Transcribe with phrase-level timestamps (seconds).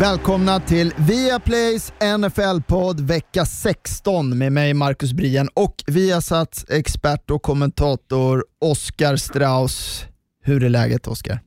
[0.00, 8.44] Välkomna till Viaplays NFL-podd vecka 16 med mig Marcus Brien och Viasats expert och kommentator
[8.60, 10.06] Oskar Strauss.
[10.42, 11.40] Hur är läget Oskar?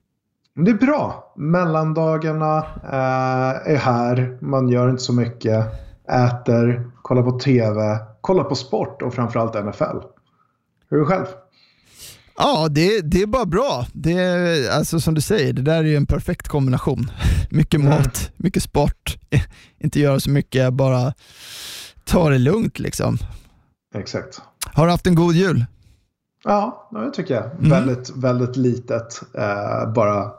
[0.56, 1.34] Det är bra.
[1.38, 4.38] Mellandagarna eh, är här.
[4.42, 5.66] Man gör inte så mycket.
[6.10, 9.98] Äter, kollar på TV, kollar på sport och framförallt NFL.
[10.90, 11.26] Hur är det själv?
[12.44, 13.86] Ja, det, det är bara bra.
[13.94, 17.12] Det är, alltså som du säger, det där är ju en perfekt kombination.
[17.50, 17.90] Mycket Mm.
[17.90, 19.18] mat, mycket sport,
[19.80, 21.14] inte göra så mycket, bara
[22.06, 23.18] ta det lugnt liksom.
[23.96, 24.42] Exakt.
[24.74, 25.66] Har du haft en god jul?
[26.44, 27.70] Ja, det tycker jag.
[27.70, 29.22] Väldigt, väldigt litet.
[29.38, 30.32] Eh, bara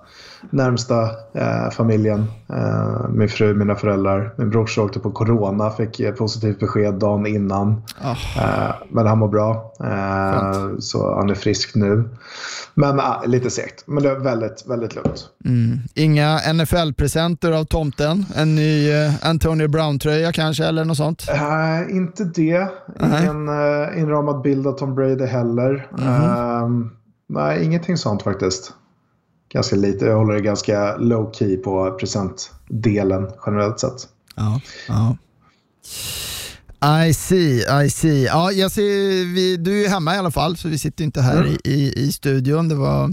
[0.51, 1.03] närmsta
[1.35, 2.25] eh, familjen.
[2.49, 4.35] Eh, min fru, mina föräldrar.
[4.37, 7.83] Min brorsa åkte på corona, fick eh, positivt besked dagen innan.
[8.37, 9.73] Eh, men han mår bra.
[9.81, 12.09] Eh, så han är frisk nu.
[12.75, 13.85] Men ah, lite segt.
[13.87, 15.29] Men det är väldigt, väldigt lugnt.
[15.95, 18.27] Inga NFL-presenter av tomten?
[18.37, 21.27] En ny eh, Antonio Brown-tröja kanske eller något sånt?
[21.91, 22.69] Inte det.
[23.01, 23.49] Ingen
[23.99, 25.89] inramad bild av Tom Brady heller.
[25.99, 26.69] Eh,
[27.29, 28.73] nej, ingenting sånt faktiskt.
[29.53, 30.05] Ganska lite.
[30.05, 34.09] Jag håller det ganska low key på presentdelen generellt sett.
[34.37, 34.61] Ja.
[34.89, 35.17] ja.
[37.07, 38.25] I see, I see.
[38.25, 41.47] Ja, jag ser, vi, du är hemma i alla fall, så vi sitter inte här
[41.47, 42.69] i, i, i studion.
[42.69, 43.09] Det var,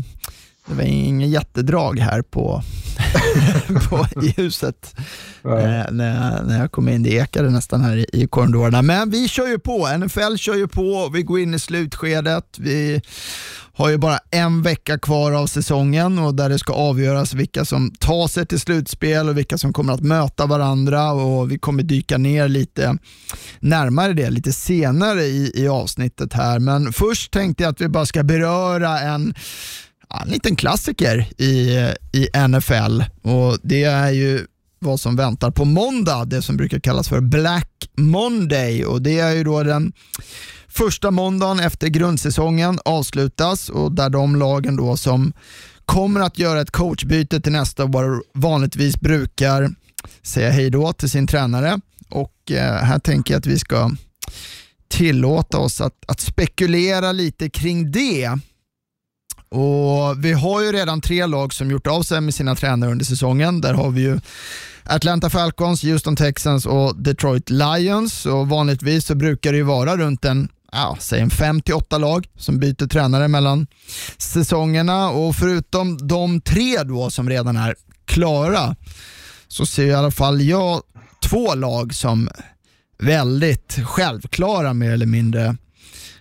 [0.66, 2.62] det var ingen jättedrag här på,
[3.90, 4.96] på, i huset
[5.44, 7.04] eh, när, jag, när jag kom in.
[7.04, 8.82] Det ekade nästan här i, i korridorerna.
[8.82, 9.88] Men vi kör ju på.
[9.98, 11.10] NFL kör ju på.
[11.14, 12.46] Vi går in i slutskedet.
[12.60, 13.02] Vi
[13.80, 17.92] har ju bara en vecka kvar av säsongen och där det ska avgöras vilka som
[17.92, 22.18] tar sig till slutspel och vilka som kommer att möta varandra och vi kommer dyka
[22.18, 22.98] ner lite
[23.60, 26.60] närmare det lite senare i, i avsnittet här.
[26.60, 29.34] Men först tänkte jag att vi bara ska beröra en
[30.10, 31.70] ja, en liten klassiker i,
[32.12, 34.46] i NFL och det är ju
[34.80, 38.86] vad som väntar på måndag, det som brukar kallas för Black Monday.
[38.86, 39.94] Och det är ju då den
[40.68, 45.34] första måndagen efter grundsäsongen avslutas och där de lagen då som
[45.86, 49.70] kommer att göra ett coachbyte till nästa år vanligtvis brukar
[50.22, 51.80] säga hej då till sin tränare.
[52.10, 53.92] Och eh, här tänker jag att vi ska
[54.88, 58.40] tillåta oss att, att spekulera lite kring det.
[59.52, 63.06] Och Vi har ju redan tre lag som gjort av sig med sina tränare under
[63.06, 63.62] säsongen.
[63.62, 64.20] Där har vi ju
[64.84, 68.26] Atlanta Falcons, Houston Texans och Detroit Lions.
[68.26, 72.60] Och vanligtvis så brukar det ju vara runt en ja, säg en 5-8 lag som
[72.60, 73.68] byter tränare mellan
[74.18, 78.76] säsongerna och förutom de tre då som redan är klara
[79.48, 80.82] så ser i alla fall jag
[81.30, 82.30] två lag som
[83.00, 85.56] väldigt självklara mer eller mindre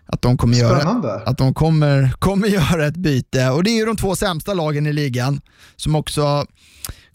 [0.09, 3.49] att de kommer, göra, att de kommer, kommer göra ett byte.
[3.51, 5.41] Och Det är ju de två sämsta lagen i ligan
[5.77, 6.47] som också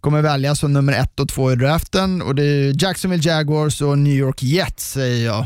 [0.02, 2.22] kommer väljas som nummer ett och två i draften.
[2.22, 5.46] Och Det är Jacksonville Jaguars och New York Jets säger jag.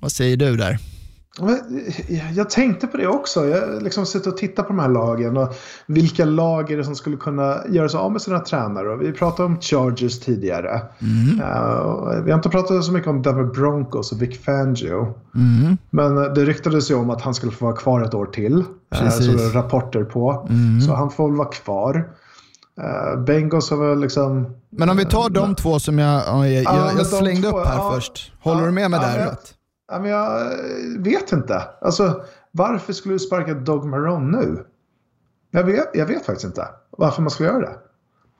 [0.00, 0.78] Vad säger du där?
[1.40, 3.46] Eh, Jag tänkte på det också.
[3.46, 5.36] Jag liksom sitter och tittar på de här lagen.
[5.36, 5.54] Och
[5.86, 8.88] vilka lag är det som skulle kunna göra sig av med sina tränare?
[8.88, 10.82] Och vi pratade om Chargers tidigare.
[11.42, 15.14] Eh, och vi har inte pratat så mycket om Denver Broncos och Vic Fangio.
[15.90, 18.58] Men eh, det ryktades ju om att han skulle få vara kvar ett år till.
[18.58, 18.64] Eh,
[18.98, 19.26] Precis.
[19.26, 20.48] Så det rapporter på.
[20.86, 22.08] Så han får väl vara kvar.
[22.80, 24.46] Uh, Bengals har väl liksom...
[24.70, 27.48] Men om vi tar de två som jag, ja, jag, Ja, jag, jag de slängde
[27.48, 28.32] upp här först.
[28.40, 29.26] Håller du med mig där?
[29.26, 29.54] Rött?
[29.88, 31.62] Ja, men jag eh, vet inte.
[31.80, 34.64] Alltså, varför skulle du sparka Doug Marone nu?
[35.50, 37.78] Jag vet, jag vet faktiskt inte varför man skulle göra det.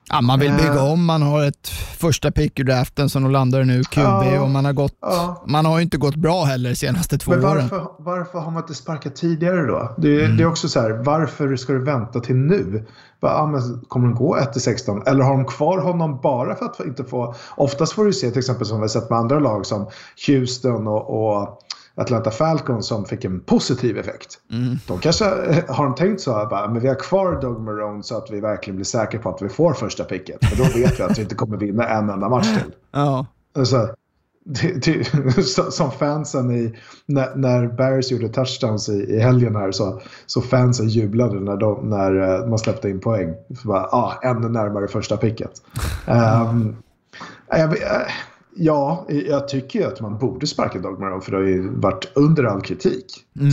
[0.09, 0.91] Ja, man vill bygga Eh.
[0.91, 4.41] om, man har ett första pick ur draften som de landar nu, QB, Ja.
[4.41, 5.43] och man har, gått, Ja.
[5.47, 7.69] man har ju inte gått bra heller de senaste två Men åren.
[7.71, 9.95] varför, varför har man inte sparkat tidigare då?
[9.97, 10.37] Det, Mm.
[10.37, 12.85] det är också så här, varför ska du vänta till nu?
[13.21, 15.03] Bara, men kommer de gå 1-16?
[15.05, 17.35] Eller har de kvar honom bara för att inte få...
[17.57, 19.87] Oftast får du se till exempel som vi sett med andra lag som
[20.27, 21.59] Houston och, och
[21.99, 24.37] Atlanta Falcons som fick en positiv effekt.
[24.51, 24.75] Mm.
[24.87, 25.25] De kanske
[25.67, 28.39] har de tänkt så här, bara, men vi har kvar Doug Marone så att vi
[28.39, 30.45] verkligen blir säkra på att vi får första picket.
[30.45, 32.71] För då vet vi att vi inte kommer vinna en enda match till.
[32.91, 33.25] Ja.
[33.57, 33.89] Alltså,
[34.45, 36.75] det, det, så- som fansen i,
[37.05, 41.89] när, när Bears gjorde touchdowns i, i helgen här så, så fansen jublade när, de,
[41.89, 43.33] när eh, man släppte in poäng.
[43.61, 45.51] För bara, ah, ännu närmare första picket.
[46.07, 46.75] Ehm,
[47.49, 48.01] jag, eh,
[48.59, 52.11] ja, jag tycker ju att man borde sparka Doug Marone för det har ju varit
[52.15, 53.05] under all kritik.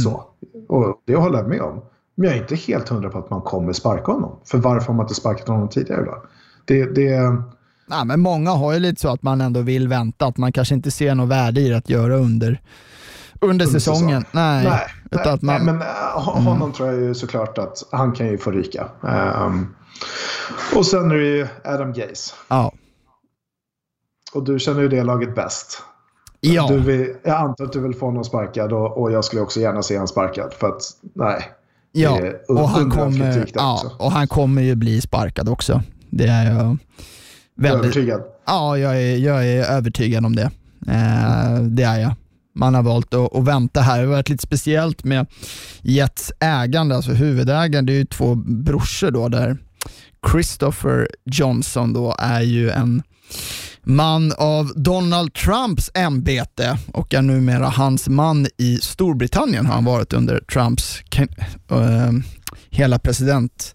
[0.04, 0.24] Så.
[0.68, 1.82] Och det håller jag med om.
[2.14, 4.38] Men jag är inte helt hundra på att man kommer sparka honom.
[4.44, 6.22] För varför har man inte sparkat honom tidigare då?
[6.64, 7.20] Det, det...
[7.86, 10.74] Nej, men många har ju lite så att man ändå vill vänta, att man kanske
[10.74, 12.60] inte ser något värde i att göra under,
[13.40, 14.20] under säsongen.
[14.22, 14.30] Säsong.
[14.32, 14.80] Nej, nej,
[15.10, 15.54] nej, att man...
[15.54, 16.72] nej men uh, honom mm.
[16.72, 18.88] tror jag ju såklart att han kan ju få ryka.
[19.46, 19.74] Um,
[20.76, 22.34] och sen är det ju Adam Gaze.
[22.48, 22.72] Ja.
[24.36, 25.82] Och du känner ju det laget bäst.
[26.40, 26.66] Ja.
[26.68, 29.60] Du vill, jag antar att du vill få honom sparkad och, och jag skulle också
[29.60, 30.52] gärna se honom sparkad.
[30.52, 30.82] För att,
[31.14, 31.50] nej.
[31.92, 35.82] Ja, och han, kommer, ja och han kommer ju bli sparkad också.
[36.10, 36.78] Det är jag
[37.54, 37.84] väldigt...
[37.84, 38.22] Övertygad?
[38.46, 40.50] Ja, jag är, jag är övertygad om det.
[40.88, 42.12] Eh, det är jag.
[42.54, 43.98] Man har valt att, att, vänta här.
[43.98, 45.26] Det har varit lite speciellt med
[45.82, 49.56] Jets ägande, alltså huvudägaren, det är ju två brorsor då där
[50.32, 53.02] Christopher Johnson då är ju en
[53.86, 60.12] man av Donald Trumps ämbete och är numera hans man i Storbritannien har han varit
[60.12, 61.02] under Trumps
[61.70, 62.12] äh,
[62.70, 63.74] hela president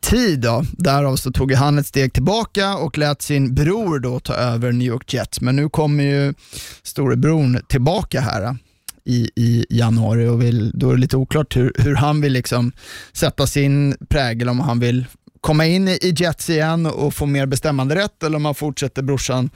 [0.00, 0.40] tid.
[0.40, 0.64] Då.
[0.72, 4.86] Därav så tog han ett steg tillbaka och lät sin bror då ta över New
[4.88, 5.40] York Jets.
[5.40, 6.34] Men nu kommer ju
[6.82, 8.56] storebror tillbaka här
[9.04, 12.72] i, i januari och vill, då är det lite oklart hur, hur han vill liksom
[13.12, 15.06] sätta sin prägel, om han vill
[15.40, 19.50] komma in i Jets igen och få mer bestämmande rätt eller om man fortsätter brorsan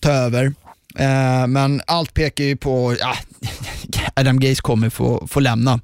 [0.00, 0.54] ta över.
[0.98, 3.14] Eh, men allt pekar ju på, ja,
[4.14, 5.80] Adam Gaze kommer få, få lämna.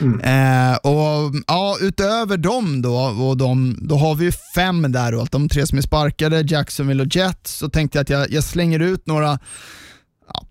[0.00, 0.20] Mm.
[0.20, 5.48] Eh, och ja, Utöver dem då, och de, då har vi fem där, och de
[5.48, 9.06] tre som är sparkade, Jacksonville och Jets, så tänkte jag att jag, jag slänger ut
[9.06, 9.38] några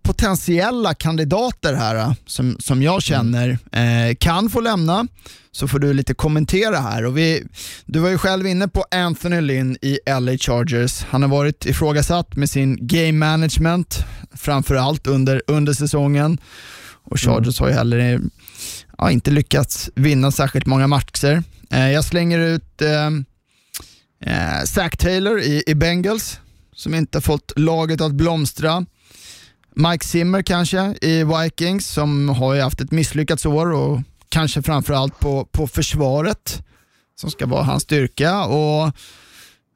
[0.04, 5.08] potentiella kandidater här som, som jag känner eh, kan få lämna
[5.52, 7.06] så får du lite kommentera här.
[7.06, 7.44] Och vi,
[7.86, 11.04] du var ju själv inne på Anthony Lynn i LA Chargers.
[11.10, 14.06] Han har varit ifrågasatt med sin game management,
[14.36, 16.38] framförallt under, under säsongen.
[17.04, 17.66] Och Chargers mm.
[17.66, 18.22] har ju heller
[18.98, 21.44] ja, inte lyckats vinna särskilt många matcher.
[21.70, 23.08] Eh, jag slänger ut eh,
[24.26, 26.40] eh, Zach Taylor i, i Bengals,
[26.76, 28.86] som inte fått laget att blomstra.
[29.76, 35.20] Mike Zimmer kanske i Vikings, som har ju haft ett misslyckats år och kanske framförallt
[35.20, 36.64] på, på försvaret
[37.16, 38.44] som ska vara hans styrka.
[38.44, 38.92] Och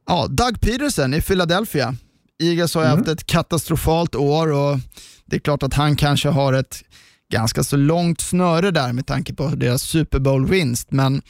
[0.07, 1.95] ja, Doug Peterson i Philadelphia.
[2.44, 2.97] Eagles har mm.
[2.97, 4.80] haft ett katastrofalt år och
[5.25, 6.83] det är klart att han kanske har ett
[7.31, 10.92] ganska så långt snöre där med tanke på deras Super Bowl-vinst.
[10.92, 11.21] Men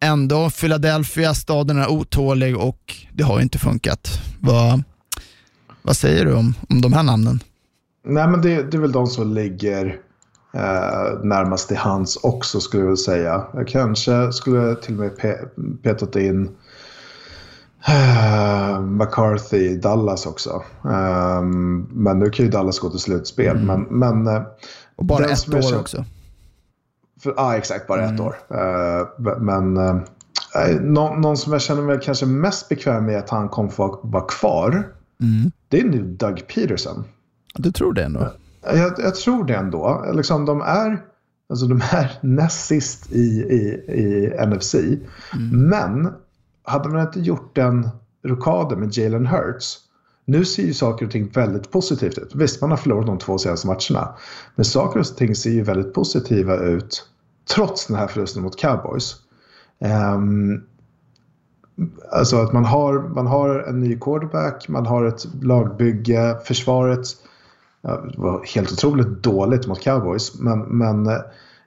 [0.00, 4.20] ändå, Philadelphia, staden är otålig och det har inte funkat.
[4.40, 4.82] Vad,
[5.82, 7.40] vad säger du om, om de här namnen?
[8.08, 10.00] Nej, men det, det är väl de som ligger
[10.54, 13.46] eh, närmast till hands också skulle jag säga.
[13.54, 15.38] Jag kanske skulle till och med pe
[15.82, 16.56] petat in
[17.88, 20.62] eh, McCarthy i Dallas också.
[20.84, 21.42] Eh,
[21.90, 23.56] men nu kan ju Dallas gå till slutspel.
[23.56, 23.66] Mm.
[23.66, 24.42] Men, men, eh,
[24.96, 26.04] Och bara ett år känner, också.
[27.24, 27.86] Ja, ah, exakt.
[27.86, 28.14] Bara mm.
[28.14, 28.36] ett år.
[28.50, 30.00] Eh, men eh,
[30.80, 34.24] någon, någon, som jag känner mig kanske mest bekväm med att han kommer få vara
[34.24, 34.70] kvar.
[35.20, 35.50] Mm.
[35.68, 37.04] Det är nu Doug Peterson.
[37.58, 38.32] Du tror det ändå?
[38.62, 40.04] Jag, jag, tror det ändå.
[40.14, 41.02] Liksom, de, är,
[41.48, 44.74] alltså, de är näst sist i, i, i NFC.
[44.74, 45.00] Mm.
[45.68, 46.12] Men
[46.62, 47.88] hade man inte gjort den
[48.24, 49.78] rokaden med Jalen Hurts.
[50.24, 52.34] Nu ser ju saker och ting väldigt positivt ut.
[52.34, 54.14] Visst, man har förlorat de två senaste matcherna.
[54.54, 57.04] Men saker och ting ser ju väldigt positiva ut.
[57.54, 59.16] Trots den här förlusten mot Cowboys.
[60.14, 60.64] Um,
[62.12, 67.06] alltså att man har, man har en ny quarterback, man har ett lagbygge, försvaret
[67.82, 70.40] det var helt otroligt dåligt mot cowboys.
[70.40, 71.20] Men, men eh,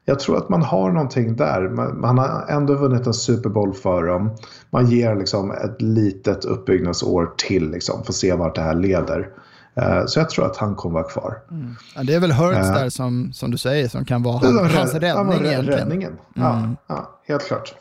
[0.06, 1.70] jag tror att man har någonting där.
[1.94, 4.36] Man, har ändå vunnit en Super Bowl för dem.
[4.70, 7.72] Man ger liksom ett litet uppbyggnadsår till.
[7.72, 9.30] Liksom, för att se vart det här leder.
[9.78, 11.38] Uh, så jag tror att han kommer vara kvar.
[11.52, 11.76] Mm.
[11.96, 14.58] Ja, det är väl Hurts uh, där som, som du säger som kan vara han,
[14.58, 15.80] hans räddning ja, egentligen.
[15.80, 16.76] Räddningen, mm.
[16.88, 17.74] ja, helt klart.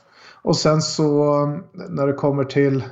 [0.43, 1.47] Och sen så
[1.89, 2.85] när det kommer till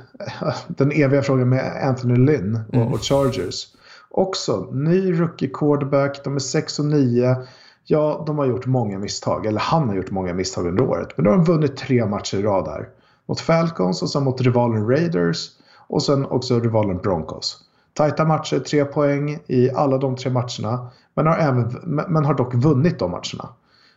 [0.67, 2.87] den eviga frågan med Anthony Lynn och, mm.
[2.87, 3.67] och Chargers.
[4.11, 7.35] Också ny rookie quarterback, de är 6 och 9.
[7.83, 11.09] Ja, de har gjort många misstag, eller han har gjort många misstag under året.
[11.15, 12.89] Men då har de vunnit tre matcher i rad här.
[13.25, 15.49] Mot Falcons och sen mot rivalen Raiders
[15.87, 17.63] och sen också rivalen Broncos.
[17.93, 20.89] Tajta matcher, tre poäng i alla de tre matcherna.
[21.13, 23.49] Men har, även, men har dock vunnit de matcherna.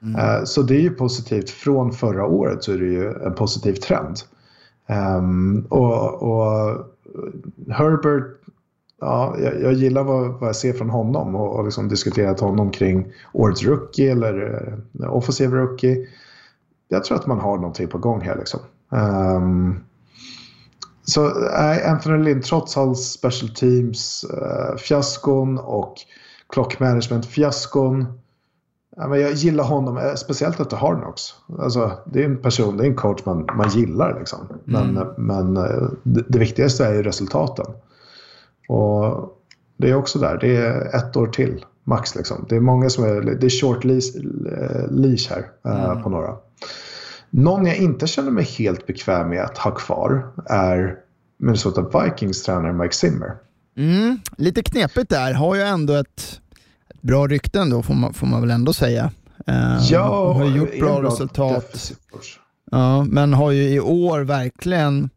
[0.02, 0.20] Mm.
[0.20, 1.50] Uh, så det är ju positivt.
[1.50, 4.16] Från förra året så är det ju en positiv trend.
[4.88, 6.86] Um, och, och
[7.70, 8.41] Herbert
[9.02, 12.70] ja, jag, jag gillar vad, vad, jag ser från honom och, och liksom diskuterat honom
[12.70, 14.34] kring årets rookie eller
[15.00, 16.06] uh, offensiv rookie.
[16.88, 18.60] Jag tror att man har någonting på gång här liksom.
[18.90, 19.80] Um,
[21.04, 25.94] så äh, Anthony Lind, trots hans special teams uh, fiaskon och
[26.48, 28.06] clock management fiaskon.
[28.96, 31.22] Ja, men jag gillar honom, eh, speciellt efter Harnox.
[31.58, 34.18] Alltså, det är en person, det är en coach man, man gillar.
[34.18, 34.38] Liksom.
[34.64, 35.08] Men, mm.
[35.16, 37.66] men eh, det, det, viktigaste är ju resultaten.
[38.72, 39.38] Och
[39.76, 42.14] det är också där, det är ett år till max.
[42.14, 42.46] Liksom.
[42.48, 46.02] Det är många som är, det är short leash, eh, leash här mm.
[46.02, 46.36] på några.
[47.30, 50.96] Någon jag inte känner mig helt bekväm med att ha kvar är
[51.38, 53.36] Minnesota Vikings tränare Mike Zimmer.
[53.76, 56.40] Mm, lite knepigt där, har ju ändå ett
[57.00, 59.10] bra rykte ändå får man, får man väl ändå säga.
[59.48, 61.92] Uh, ja, har gjort bra, bra resultat.
[62.70, 65.10] Ja, men har ju i år verkligen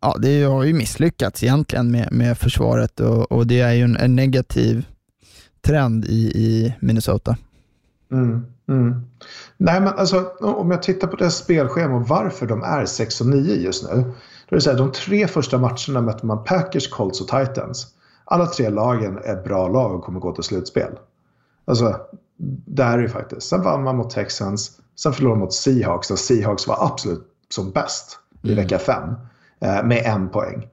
[0.00, 3.96] Ja, det har ju misslyckats egentligen med, med försvaret och, och det är ju en,
[3.96, 4.86] en negativ
[5.60, 7.36] trend i, i Minnesota.
[8.12, 9.02] Mm, mm.
[9.56, 13.26] Nej, men alltså, om jag tittar på deras spelschema och varför de är 6 och
[13.26, 13.96] 9 just nu.
[14.48, 17.94] Då är det så här, de tre första matcherna möter man Packers, Colts och Titans
[18.30, 20.92] alla tre lagen är bra lag och kommer gå till slutspel.
[21.64, 21.96] Alltså,
[22.66, 23.48] det är det faktiskt.
[23.48, 27.70] Sen vann man mot Texans, sen förlorade man mot Seahawks och Seahawks var absolut som
[27.70, 28.64] bäst i mm.
[28.64, 29.16] vecka fem eh,
[29.60, 30.68] med en poäng.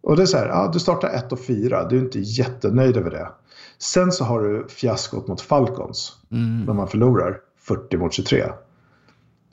[0.00, 2.96] Och det är så här, ja, du startar 1 och 4, du är inte jättenöjd
[2.96, 3.28] över det.
[3.78, 6.64] Sen så har du fiaskot mot Falcons mm.
[6.64, 8.44] när man förlorar 40 mot 23.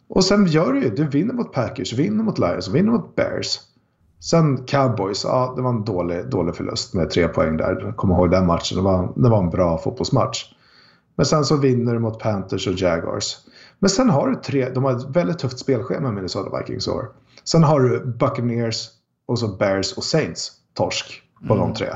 [0.08, 3.60] Och sen gör du ju, du vinner mot Packers, vinner mot Lions, vinner mot Bears.
[4.20, 7.92] Sen Cowboys, ja det var en dålig, dålig förlust med tre poäng där.
[7.96, 10.54] Kommer ihåg den matchen, det var, det var en bra fotbollsmatch.
[11.16, 13.38] Men sen så vinner du mot Panthers och Jaguars.
[13.80, 17.10] Men sen har du tre, de har ett väldigt tufft spelschema Minnesota Vikings år.
[17.46, 18.90] Sen har du Buccaneers
[19.25, 21.68] och så Bears och Saints, torsk på mm.
[21.68, 21.88] de tre.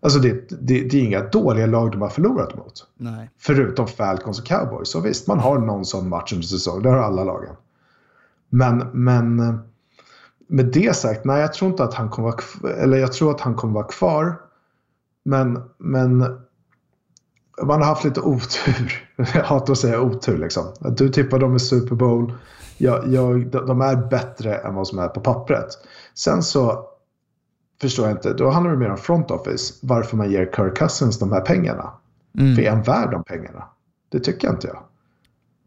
[0.00, 2.86] Alltså det, det, det, är inga dåliga lag de har förlorat mot.
[2.96, 3.30] Nej.
[3.38, 4.88] Förutom Falcons och Cowboys.
[4.90, 6.82] Så visst, man har någon sån match under säsongen.
[6.82, 7.56] Det har alla lagen.
[8.50, 9.36] Men, men
[10.46, 13.30] med det sagt, nej jag tror inte att han kommer vara kvar, eller jag tror
[13.30, 14.40] att han kommer vara kvar.
[15.24, 16.38] Men, men
[17.62, 19.08] man har haft lite otur.
[19.16, 20.64] Jag hatar att säga otur liksom.
[20.80, 22.32] Du tippar dem i Super Bowl.
[22.78, 25.68] Jag, jag, de är bättre än vad som är på pappret.
[26.14, 26.84] Sen så
[27.80, 29.74] förstår jag inte, då handlar det mer om front office.
[29.82, 31.90] Varför man ger Kirk Cousins de här pengarna.
[32.38, 32.56] Mm.
[32.56, 33.64] För är han värd de pengarna?
[34.12, 34.82] Det tycker jag inte jag.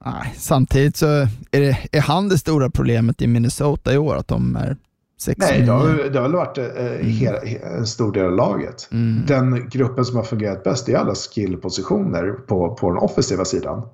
[0.06, 4.28] Nej, samtidigt så är, det, är han det stora problemet i Minnesota i år, att
[4.28, 4.78] de är
[5.22, 7.06] 6 Nej, det har, det har väl varit eh, mm.
[7.06, 7.40] hela,
[7.78, 8.90] en stor del av laget.
[8.92, 9.26] Mm.
[9.26, 13.88] Den gruppen som har fungerat bäst är alla skillpositioner på, på den offensiva sidan.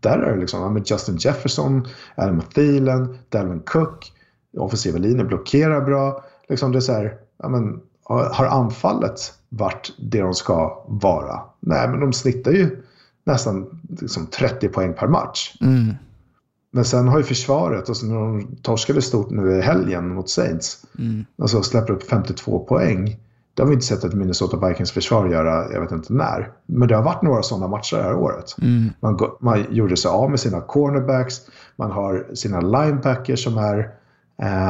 [0.00, 4.12] Där är det liksom med Justin Jefferson, Adam Thielen, Dalvin Cook.
[4.56, 6.24] Offensiva linjen blockerar bra.
[6.48, 11.40] Liksom det är här, ja, men, har anfallet varit det de ska vara?
[11.60, 12.82] Nej, men de snittar ju
[13.24, 15.56] nästan liksom 30 poäng per match.
[15.60, 15.94] Mm.
[16.76, 20.86] Men sen har ju försvaret, alltså när de torskade stort nu i helgen mot Saints,
[20.98, 21.24] mm.
[21.42, 23.16] alltså släpper upp 52 poäng.
[23.54, 26.50] Det har vi inte sett ett Minnesota Vikings försvar göra, jag vet inte när.
[26.66, 28.56] Men det har varit några sådana matcher det här året.
[28.62, 28.90] Mm.
[29.00, 31.40] Man, man gjorde sig av med sina cornerbacks,
[31.76, 33.90] man har sina linebackers som är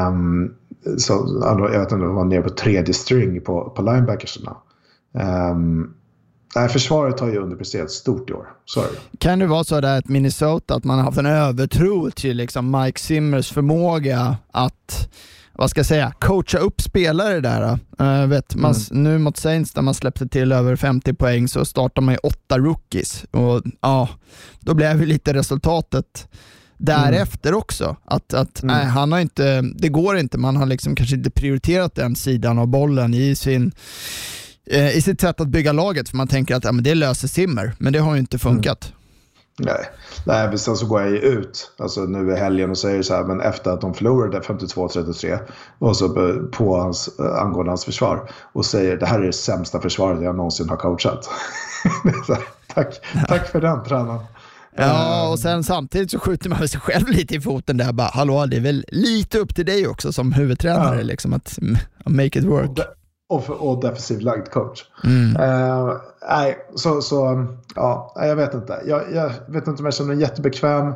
[0.09, 0.55] um,
[0.99, 4.57] så, jag vet inte, de var nere på tredje string på, på linebackersarna.
[5.53, 5.95] Um,
[6.57, 8.47] Nej, försvaret har ju underpresterat stort i år.
[8.75, 9.19] Det.
[9.19, 12.81] Kan det vara så där att Minnesota, att man har haft en övertro till liksom
[12.81, 15.09] Mike Simmers förmåga att
[15.53, 17.79] vad ska jag säga, coacha upp spelare där.
[18.01, 19.03] Uh, vet, man, mm.
[19.03, 22.59] Nu mot Saints där man släppte till över 50 poäng så startar man ju åtta
[22.59, 24.09] rookies och ja,
[24.61, 26.29] då blev ju lite resultatet
[26.77, 27.59] därefter mm.
[27.59, 27.97] också.
[28.05, 28.77] Att, att mm.
[28.77, 32.59] nej, han har inte, det går inte, man har liksom kanske inte prioriterat den sidan
[32.59, 33.73] av bollen i sin
[34.71, 36.09] Eh, i sitt sätt att bygga laget.
[36.09, 38.85] För man tänker att ja, men det löser Simmer, men det har ju inte funkat.
[38.85, 38.97] Mm.
[39.59, 39.91] Nej,
[40.25, 43.15] Nej men sen så går jag ju ut alltså nu i helgen och säger så
[43.15, 45.39] här, men efter att de förlorade 52-33
[45.79, 46.09] och så
[46.53, 50.37] på hans, eh, angående hans försvar och säger det här är det sämsta försvaret jag
[50.37, 51.31] någonsin har coachat.
[52.75, 54.25] tack, tack för den tränaren.
[54.77, 55.31] Ja, eh.
[55.31, 57.93] och sen samtidigt så skjuter man sig själv lite i foten där.
[57.93, 61.03] Bara, Hallå, det är väl lite upp till dig också som huvudtränare, ja.
[61.03, 61.59] liksom, att
[62.07, 62.81] make it work
[63.29, 64.85] och, och defensivt lagd coach.
[65.05, 65.37] Mm.
[65.37, 65.97] Uh,
[66.29, 68.83] nej, så, så ja, jag vet inte.
[68.87, 70.95] Jag, jag, vet inte om jag känner mig jättebekväm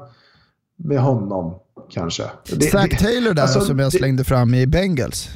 [0.77, 1.55] med honom
[1.91, 2.25] kanske.
[2.57, 5.29] Det, Zach Taylor där alltså, som jag slängde fram i Bengals.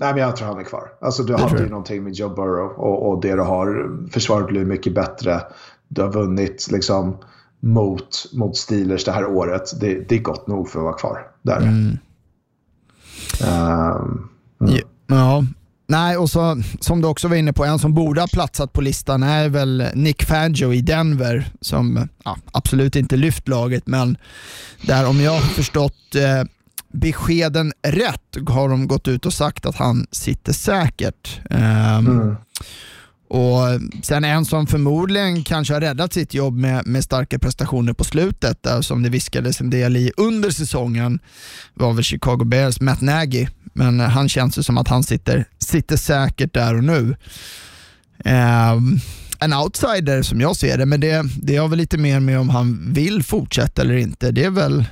[0.00, 0.88] Nej, men jag tror han är kvar.
[1.00, 3.90] Alltså, du har ju någonting med Joe Burrow och, och det du har.
[4.10, 5.40] Försvaret blir mycket bättre.
[5.88, 7.16] Du har vunnit liksom
[7.60, 9.80] mot, mot Steelers det här året.
[9.80, 11.56] Det, det är gott nog för att vara kvar där.
[11.56, 11.98] Mm.
[13.46, 14.28] Um,
[14.60, 14.80] mm.
[15.06, 15.44] Ja,
[15.92, 18.80] Nej, och så, som du också var inne på, en som borde ha platsat på
[18.80, 24.16] listan är väl Nick Fangio i Denver som ja, absolut inte lyft laget, men
[24.82, 26.44] där om jag har förstått eh,
[26.92, 31.40] beskeden rätt har de gått ut och sagt att han sitter säkert.
[31.50, 32.36] Eh, mm.
[33.32, 38.04] Och sen en som förmodligen kanske har räddat sitt jobb med, med starka prestationer på
[38.04, 41.20] slutet, där, som det viskades en del i under säsongen,
[41.74, 43.46] var väl Chicago Bears Matt Nagy.
[43.72, 47.16] Men han känns ju som att han sitter, sitter säkert där och nu.
[48.24, 49.00] Um,
[49.38, 52.48] en outsider som jag ser det, men det, det har väl lite mer med om
[52.48, 54.30] han vill fortsätta eller inte.
[54.30, 54.84] Det är väl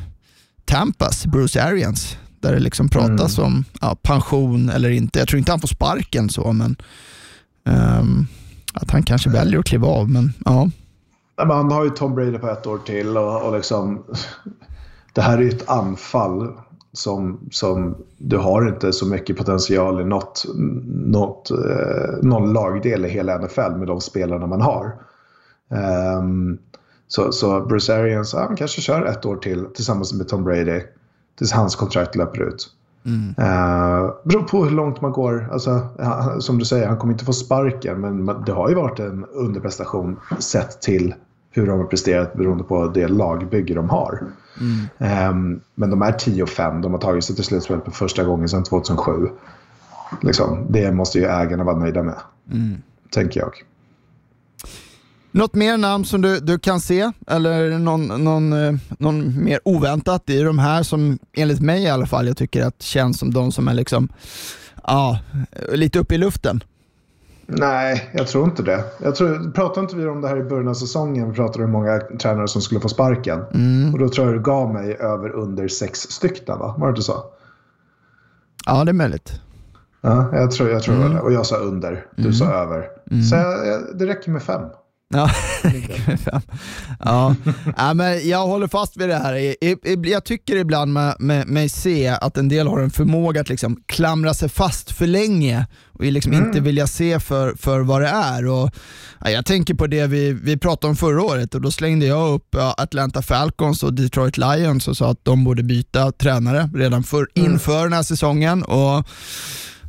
[0.65, 3.47] Tampas, Bruce Arians, där det liksom pratas mm.
[3.47, 5.19] om ja, pension eller inte.
[5.19, 6.77] Jag tror inte han får sparken så, men
[7.71, 8.27] Ehm,
[8.75, 10.11] att han kanske väljer att kliva av.
[10.11, 10.71] Men, ja.
[11.37, 14.05] men han har ju Tom Brady på ett år till och, och liksom,
[15.13, 16.53] det här är ju ett anfall
[16.93, 20.45] som, som du har inte så mycket potential i något,
[20.89, 24.95] något, eh, någon lagdel i hela NFL med de spelarna man har.
[26.19, 26.59] Um,
[27.09, 30.81] så, så Bruce Arians, han kanske kör ett år till tillsammans med Tom Brady
[31.39, 32.71] tills hans kontrakt löper ut.
[33.05, 33.29] Mm.
[33.29, 35.49] Uh, beror på hur långt man går.
[35.53, 35.89] Alltså,
[36.41, 40.17] som du säger, han kommer inte få sparken men det har ju varit en underprestation
[40.39, 41.15] sett till
[41.51, 44.23] hur de har presterat beroende på det lagbygge de har.
[44.61, 45.31] Mm.
[45.31, 48.65] Um, men de är 10-5, de har tagit sig till slutspel för första gången sedan
[48.65, 49.29] 2007.
[50.23, 52.15] Liksom, det måste ju ägarna vara nöjda med,
[52.53, 52.77] mm.
[53.11, 53.53] tänker jag.
[55.33, 60.31] Något mer namn som du, du kan se eller någon, någon, eh, någon mer oväntat
[60.31, 63.53] i de här som enligt mig i alla fall jag tycker att känns som de
[63.53, 64.09] som är liksom,
[64.83, 65.19] ja,
[65.73, 66.65] lite uppe i luften?
[67.47, 68.85] Nej, jag tror inte det.
[69.03, 71.31] Jag tror, pratade inte vi om det här i början av säsongen?
[71.31, 73.41] Vi pratade om hur många tränare som skulle få sparken.
[73.55, 73.95] Mm.
[73.95, 76.75] Och då tror jag du gav mig över under sex stycken, va?
[76.79, 77.25] Var det inte så?
[78.67, 79.41] Ja, det är möjligt.
[80.01, 81.15] Ja, jag tror, jag tror mm.
[81.15, 81.21] det.
[81.21, 82.07] Och jag sa under.
[82.17, 82.33] Du mm.
[82.33, 82.89] sa över.
[83.11, 83.23] Mm.
[83.23, 84.63] Så jag, det räcker med fem.
[85.15, 85.31] Ja,
[86.99, 87.35] ja.
[87.77, 89.55] ja, men jag håller fast vid det här.
[90.09, 93.83] Jag tycker ibland med, med, med se att en del har en förmåga att liksom
[93.87, 96.47] klamra sig fast för länge och liksom mm.
[96.47, 98.47] inte vilja se för, för vad det är.
[98.47, 98.71] Och,
[99.21, 102.35] ja, jag tänker på det vi, vi pratade om förra året och då slängde jag
[102.35, 107.29] upp Atlanta Falcons och Detroit Lions och sa att de borde byta tränare redan för,
[107.35, 107.53] mm.
[107.53, 108.63] inför den här säsongen.
[108.63, 109.07] Och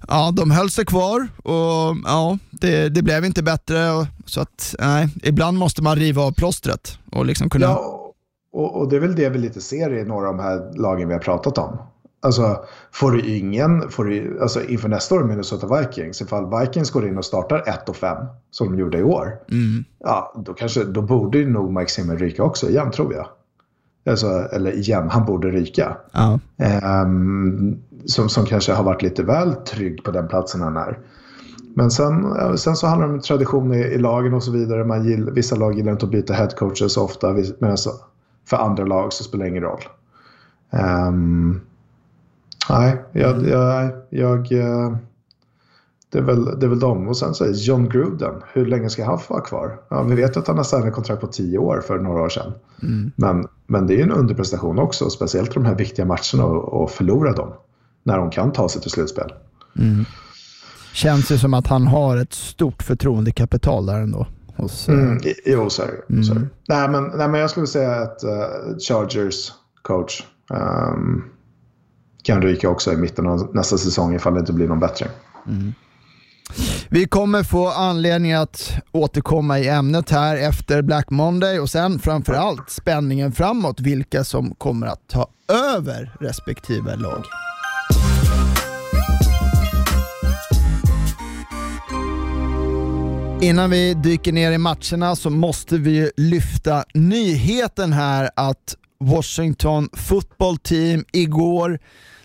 [0.07, 4.07] ja, de höll sig kvar och ja, det, det blev inte bättre.
[4.25, 7.65] Så att, nej, ibland måste man riva av plåstret och liksom kunna...
[7.65, 8.13] Ja,
[8.53, 11.07] och, och, det är väl det vi lite ser i några av de här lagen
[11.07, 11.77] vi har pratat om.
[12.23, 12.59] Alltså,
[12.91, 17.17] får du ingen, får du, alltså inför nästa år Minnesota Vikings, ifall Vikings går in
[17.17, 18.17] och startar 1 och 5
[18.51, 19.83] som de gjorde i år, mm.
[19.99, 23.27] ja, då, kanske, då borde nog Mike Zimmer ryka också igen tror jag.
[24.09, 25.97] Alltså, eller igen, han borde ryka.
[26.11, 26.39] Ja.
[27.03, 30.99] Um, som, som kanske har varit lite väl trygg på den platsen han är.
[31.75, 34.85] Men sen, sen så handlar det om tradition i, i lagen och så vidare.
[34.85, 37.35] Man gill, vissa lag gillar inte att byta headcoacher så ofta.
[37.59, 37.77] Men
[38.45, 39.81] för andra lag så spelar det ingen roll.
[41.07, 41.61] Um,
[42.69, 44.95] nej, jag, jag, jag, eh,
[46.11, 47.07] det, är väl, det är väl de.
[47.07, 49.79] Och sen så är John Gruden, hur länge ska han få vara kvar?
[49.89, 52.53] Ja, vi vet att han har signat kontrakt på tio år för några år sedan.
[52.81, 53.11] Mm.
[53.15, 57.33] Men, men det är en underprestation också, speciellt de här viktiga matcherna och, och förlora
[57.33, 57.53] dem
[58.03, 59.33] när de kan ta sig till slutspel.
[59.79, 60.05] Mm.
[60.93, 64.27] Känns ju som att han har ett stort förtroendekapital där ändå.
[64.55, 64.95] Hos, uh...
[64.95, 66.03] mm, jo, så är det.
[66.67, 71.23] Nej, men, nej, men jag skulle säga att uh, Chargers coach um,
[72.23, 75.07] kan ryka också i mitten av nästa säsong ifall det inte blir någon bättre.
[75.47, 75.73] Mm.
[76.89, 82.69] Vi kommer få anledning att återkomma i ämnet här efter Black Monday och sen framförallt
[82.69, 85.27] spänningen framåt, vilka som kommer att ta
[85.75, 87.23] över respektive lag.
[93.41, 93.49] Mm.
[93.49, 100.57] Innan vi dyker ner i matcherna så måste vi lyfta nyheten här att Washington football
[100.57, 101.79] team igår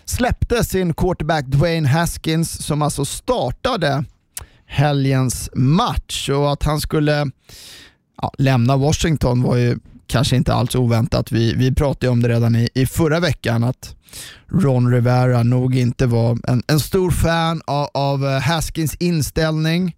[0.05, 4.03] släppte sin quarterback Dwayne Haskins som alltså startade
[4.65, 7.31] helgens match och att han skulle
[8.21, 11.31] ja, lämna Washington var ju kanske inte alls oväntat.
[11.31, 13.95] Vi, vi pratade om det redan i, i förra veckan att
[14.51, 19.95] Ron Rivera nog inte var en, en stor fan av, av eh, Haskins inställning.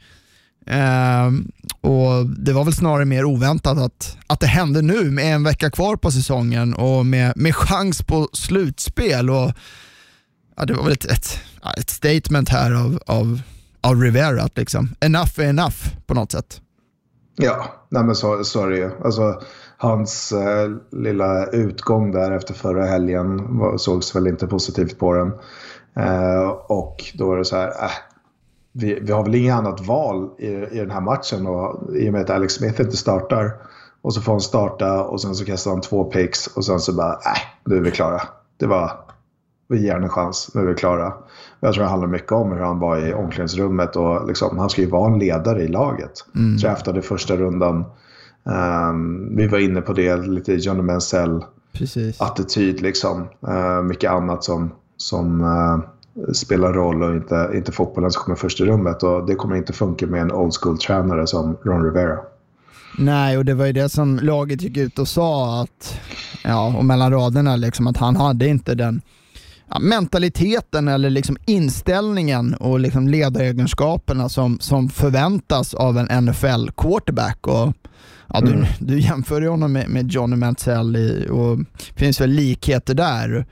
[0.70, 1.28] Eh,
[1.82, 5.72] och Det var väl snarare mer oväntat att, att det hände nu med en vecka
[5.72, 9.30] kvar på säsongen och med, med chans på slutspel.
[9.30, 9.52] Och,
[10.58, 11.40] ja, det var väl ett, ett,
[11.78, 13.42] ett statement här av, av,
[13.82, 16.62] av Rivera att liksom, enough är enough på något sätt.
[17.36, 18.92] Ja, nej men så, så är det ju.
[19.04, 19.42] Alltså,
[19.78, 25.32] hans eh, lilla utgång där efter förra helgen var, sågs väl inte positivt på den.
[26.06, 27.92] Eh, och då var det så här, eh,
[28.72, 32.14] vi, vi har väl inget annat val i, i den här matchen och, i och
[32.14, 33.54] med att Alex Smith inte startar.
[34.02, 36.94] Och så får han starta och sen så kastar han två picks och sen så
[36.94, 38.22] bara, nej, äh, nu är vi klara.
[38.58, 38.92] Det var,
[39.68, 41.14] Vi ger en chans, nu är vi klara.
[41.60, 44.82] Jag tror det handlar mycket om hur han var i omklädningsrummet och liksom, han ska
[44.82, 46.12] ju vara en ledare i laget.
[46.36, 46.58] Mm.
[46.58, 47.86] Draftade första rundan.
[48.44, 53.28] Um, vi var inne på det, lite Johnny Mansell-attityd liksom.
[53.48, 55.80] Uh, mycket annat som, som uh,
[56.34, 59.04] spelar roll och inte, inte fotbollen som kommer först i rummet.
[59.04, 62.18] Och det kommer inte funka med en old school-tränare som Ron Rivera.
[62.98, 66.00] Nej, och det var ju det som laget gick ut och sa att,
[66.44, 69.02] ja, och mellan raderna, liksom, att han hade inte den
[69.70, 77.40] ja, mentaliteten eller liksom inställningen och liksom ledaregenskaperna som, som förväntas av en NFL-quarterback.
[77.44, 78.66] ja, du, mm.
[78.80, 80.96] du jämför ju honom med, med Johnny Manziel
[81.30, 83.46] och det finns väl likheter där.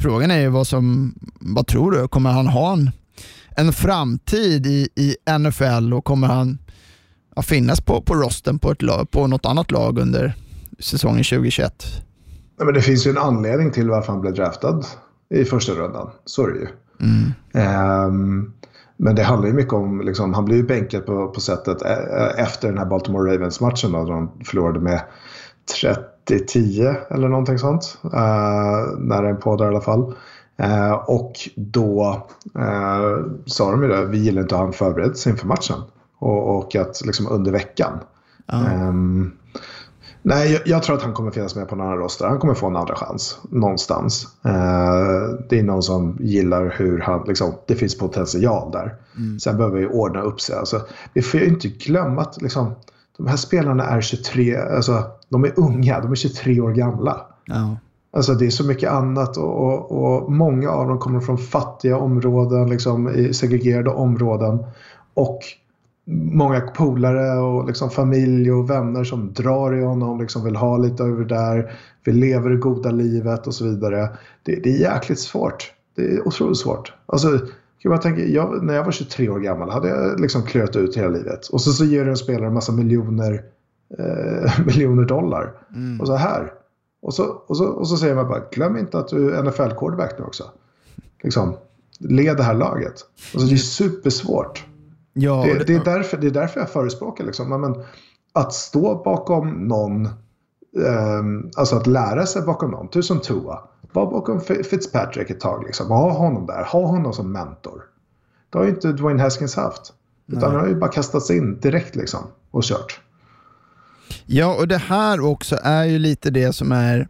[0.00, 2.90] Frågan är ju vad som, vad tror du, kommer han ha en,
[3.56, 6.58] en framtid i, i NFL och kommer han
[7.36, 10.34] ja, finnas på, på rosten på, ett lag, på något annat lag under
[10.78, 11.84] säsongen 2021?
[12.58, 14.82] Ja, men det finns ju en anledning till varför han blev draftad
[15.34, 16.10] i första rundan.
[16.24, 16.68] Så är det ju.
[17.00, 18.06] Mm.
[18.06, 18.52] Um,
[18.96, 21.82] men det handlar ju mycket om, liksom, han blev ju bänkad på, på sättet
[22.36, 25.00] efter den här Baltimore Ravens-matchen då, de förlorade med
[26.28, 27.98] 30-10 eller någonting sånt.
[28.04, 30.14] Uh, när den på där i alla fall.
[30.62, 32.22] Uh, och då
[32.58, 35.80] uh, sa de ju det, vi gillar inte att ha en förberedelse inför matchen.
[36.18, 37.98] Och, och att liksom under veckan.
[38.52, 39.32] Um,
[40.22, 42.26] Nej, jag, jag, tror att han kommer finnas med på en annan roster.
[42.26, 44.26] Han kommer få en andra chans någonstans.
[44.44, 48.94] Eh, det är någon som gillar hur han, liksom, det finns potential där.
[49.16, 49.40] Mm.
[49.40, 50.56] Sen behöver vi ordna upp sig.
[50.56, 50.80] Alltså,
[51.14, 52.74] vi får ju inte glömma att liksom,
[53.16, 57.26] de här spelarna är 23, alltså, de är unga, de är 23 år gamla.
[57.46, 57.76] Ja.
[58.12, 61.96] Alltså det är så mycket annat och, och, och, många av dem kommer från fattiga
[61.96, 64.64] områden, liksom, i segregerade områden.
[65.14, 65.38] Och
[66.32, 71.02] många polare och liksom familj och vänner som drar i honom, liksom vill ha lite
[71.02, 71.72] över där,
[72.04, 74.08] vill leva det goda livet och så vidare.
[74.42, 75.72] Det, det är jäkligt svårt.
[75.96, 76.92] Det är otroligt svårt.
[77.06, 77.38] Alltså,
[77.78, 81.08] jag tänker, jag, när jag var 23 år gammal hade jag liksom klöt ut hela
[81.08, 81.46] livet.
[81.46, 83.42] Och så, så ger du en spelare en massa miljoner,
[83.98, 85.52] eh, miljoner dollar.
[85.74, 86.00] Mm.
[86.00, 86.52] Och så här.
[87.02, 90.18] Och så, och, så, och så säger man bara, glöm inte att du är NFL-quarterback
[90.18, 90.44] nu också.
[91.22, 91.56] Liksom,
[91.98, 92.94] led det här laget.
[93.34, 94.66] Alltså, det är supersvårt.
[95.12, 97.82] Ja, det, det, är därför, det är därför jag förespråkar liksom, men,
[98.32, 101.22] att stå bakom någon, eh,
[101.56, 103.62] alltså att lära sig bakom någon, du som Tua.
[103.92, 105.88] Var bakom Fitzpatrick ett tag, liksom.
[105.88, 107.82] ha honom där, ha honom som mentor.
[108.50, 109.92] Det har ju inte Dwayne Haskins haft.
[110.26, 113.00] Utan han har ju bara kastats in direkt liksom och kört.
[114.26, 117.08] Ja, och det här också är ju lite det som är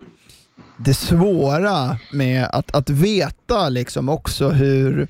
[0.85, 5.09] det svåra med att, att veta liksom också hur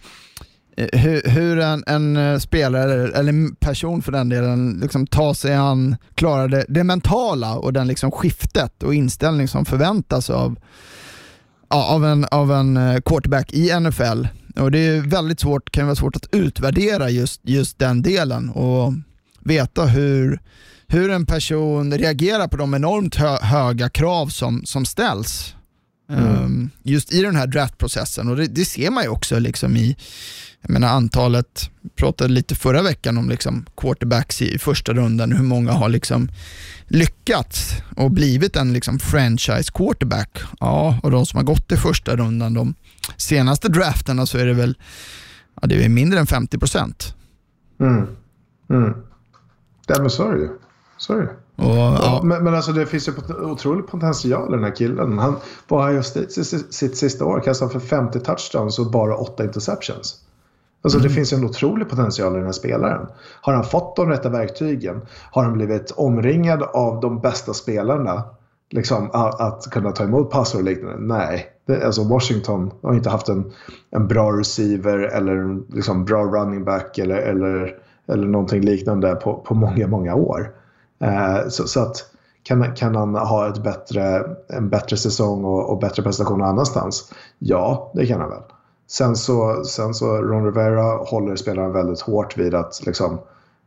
[0.77, 5.35] eh, hur, hur en, en, eh, spelare, eller en person för den delen, liksom tar
[5.35, 10.59] sig an, klarar det, det mentala och den liksom skiftet och inställning som förväntas av,
[11.69, 14.27] av, en, av en eh, quarterback i NFL.
[14.57, 18.93] Och Det är väldigt svårt, kan vara svårt att utvärdera just, just den delen och
[19.41, 20.41] veta hur,
[20.89, 25.55] hur en person reagerar på de enormt hö, höga krav som, som ställs.
[26.11, 26.45] Mm.
[26.45, 29.97] Um, just i den här draftprocessen och det, det, ser man ju också liksom i,
[30.61, 35.73] jag menar antalet, pratade lite förra veckan om liksom quarterbacks i första rundan, hur många
[35.73, 36.29] har liksom
[36.89, 40.39] lyckats och blivit en liksom franchise quarterback.
[40.61, 42.75] Ja, och de som har gått i första rundan, de
[43.17, 44.77] senaste drafterna så är det väl
[45.61, 47.15] ja, det är mindre än 50 procent.
[47.81, 48.07] Mm.
[48.71, 48.95] Mm.
[49.91, 50.49] Ja, men så är det ju.
[50.97, 51.29] Så är det.
[51.65, 52.21] Och, ja.
[52.25, 55.19] men, men alltså det finns ju otrolig potential i den här killen.
[55.19, 55.37] Han
[55.69, 60.21] på Ohio State sitt, sitt sista år kastade för 50 touchdowns och bara 8 interceptions.
[60.83, 61.09] Alltså mm.
[61.09, 63.07] det finns en otrolig potential i den här spelaren.
[63.41, 65.01] Har han fått de rätta verktygen?
[65.31, 68.25] Har han blivit omringad av de bästa spelarna?
[68.71, 71.15] Liksom, att, att kunna ta emot passar och liknande?
[71.15, 71.47] Nej.
[71.67, 73.53] Det, alltså Washington har inte haft en,
[73.91, 77.75] en bra receiver eller en liksom bra running back eller, eller,
[78.11, 80.51] eller någonting liknande på, på många, många år.
[81.01, 82.05] Eh, så, så, att
[82.43, 87.13] kan, kan han ha ett bättre, en bättre säsong och, och bättre prestation någon annanstans?
[87.39, 88.43] Ja, det kan han väl.
[88.89, 93.19] Sen så, sen så Ron Rivera håller spelarna väldigt hårt vid att liksom,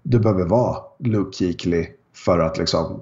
[0.04, 3.02] du behöver vara Luke Kuechly för att liksom,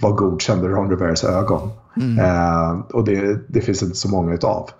[0.00, 1.70] vara godkänd i Ron Riveras ögon.
[1.96, 2.18] Mm.
[2.18, 4.70] Eh, och det, det, finns inte så många utav.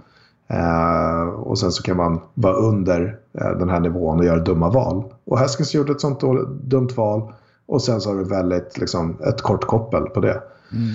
[0.50, 4.70] Eh, och sen så kan man vara under eh, den här nivån och göra dumma
[4.70, 5.04] val.
[5.24, 6.20] Och Haskins gjorde ett sånt
[6.62, 7.32] dumt val
[7.66, 10.42] och sen så har du väldigt, liksom, ett kort koppel på det.
[10.72, 10.94] Mm.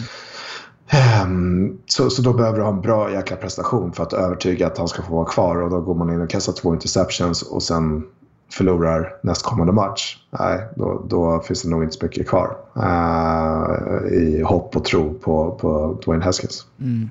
[1.24, 4.78] Um, så, så då behöver du ha en bra jäkla prestation för att övertyga att
[4.78, 5.62] han ska få vara kvar.
[5.62, 8.04] Och då går man in och kastar två interceptions och sen
[8.52, 10.18] förlorar nästkommande match.
[10.39, 15.13] Nej, då, då finns det nog inte så mycket kvar uh, i hopp och tro
[15.13, 16.65] på, på Dwayne Haskins.
[16.80, 17.10] Mm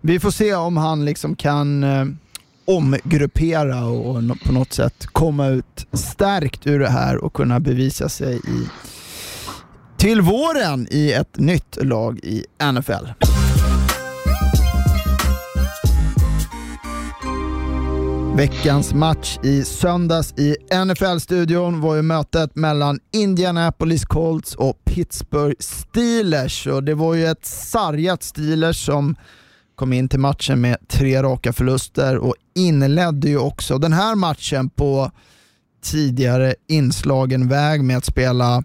[0.00, 2.04] vi får se om han liksom kan eh,
[2.64, 8.08] omgruppera och, och på något sätt komma ut stärkt ur det här och kunna bevisa
[8.08, 8.68] sig i,
[9.96, 13.06] till våren i ett nytt lag i NFL.
[18.36, 26.66] Veckans match i söndags i NFL-studion var ju mötet mellan Indianapolis Colts och Pittsburgh Steelers.
[26.66, 29.16] Och det var ju ett sargat Steelers som
[29.80, 34.70] kom in till matchen med tre raka förluster och inledde ju också den här matchen
[34.70, 35.10] på
[35.82, 38.64] tidigare inslagen väg med att spela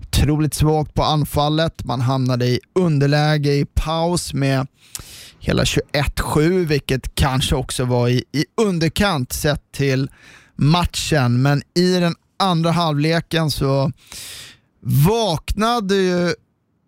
[0.00, 1.84] otroligt svagt på anfallet.
[1.84, 4.66] Man hamnade i underläge i paus med
[5.38, 10.10] hela 21-7, vilket kanske också var i, i underkant sett till
[10.56, 11.42] matchen.
[11.42, 13.92] Men i den andra halvleken så
[14.80, 16.34] vaknade ju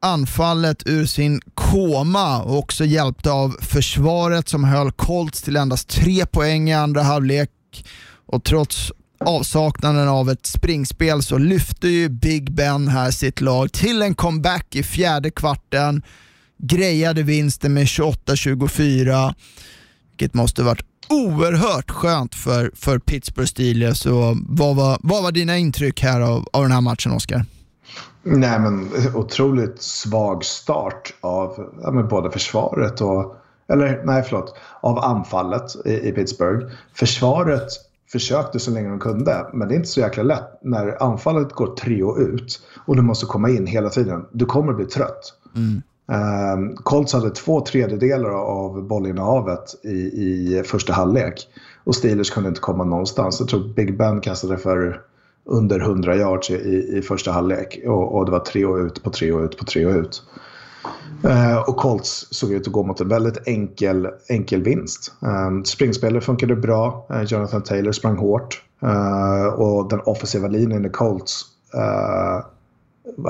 [0.03, 6.27] anfallet ur sin koma och också hjälpte av försvaret som höll Colts till endast tre
[6.27, 7.51] poäng i andra halvlek.
[8.27, 8.93] Och trots
[9.25, 14.77] avsaknaden av ett springspel så lyfte ju Big Ben här sitt lag till en comeback
[14.77, 16.03] i fjärde kvarten
[16.63, 19.35] grejade vinsten med 28-24,
[20.11, 24.07] vilket måste varit oerhört skönt för, för Pittsburgh Steelers.
[24.07, 27.45] Vad, var, vad var dina intryck här av, av den här matchen, Oskar?
[28.23, 33.37] Nej, men otroligt svag start av ja, både försvaret och...
[33.69, 34.55] Eller nej, förlåt.
[34.81, 36.67] Av anfallet i, i Pittsburgh.
[36.95, 37.69] Försvaret
[38.13, 41.67] försökte så länge de kunde, men det är inte så jäkla lätt när anfallet går
[41.67, 44.27] tre och ut och du måste komma in hela tiden.
[44.33, 45.35] Du kommer bli trött.
[45.57, 45.83] Mm.
[46.07, 51.49] Um, Colts hade två tredjedelar av bollinnehavet i, i första halvlek.
[51.85, 53.41] Och Steelers kunde inte komma någonstans.
[53.41, 55.01] Jag tror Big Ben kastade för
[55.45, 57.81] under 100 yards i, i första halvlek.
[57.87, 60.23] Och, och, det var tre och ut på tre och ut på tre och ut.
[61.25, 65.13] Uh, och Colts såg ut att gå mot en väldigt enkel, enkel vinst.
[65.21, 67.07] Um, springspelet funkade bra.
[67.11, 68.63] Uh, Jonathan Taylor sprang hårt.
[68.83, 71.45] Uh, och den offensiva linjen i Colts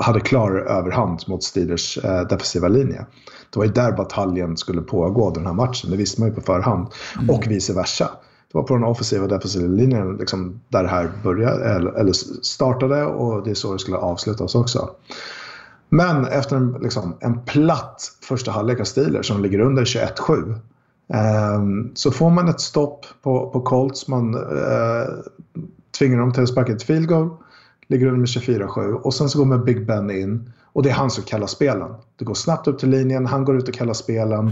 [0.01, 3.05] hade klar överhand mot Steelers eh, defensiva linje.
[3.49, 6.41] Det var ju där bataljen skulle pågå den här matchen, det visste man ju på
[6.41, 6.87] förhand.
[7.17, 7.29] Mm.
[7.29, 8.09] Och vice versa.
[8.53, 12.13] Det var på den offensiva och defensiva linjen liksom, där det här började, eller, eller
[12.43, 14.89] startade och det är så det skulle avslutas också.
[15.89, 20.51] Men efter en, liksom, en platt första halvlek av Steelers som ligger under 21-7
[21.13, 24.07] eh, så får man ett stopp på, på Colts.
[24.07, 25.13] Man eh,
[25.99, 27.29] tvingar dem till att sparka ett field goal.
[27.87, 30.51] Ligger under med 24-7 och sen så går med Big Ben in.
[30.63, 31.95] Och det är han som kallar spelen.
[32.15, 34.51] Det går snabbt upp till linjen, han går ut och kallar spelen.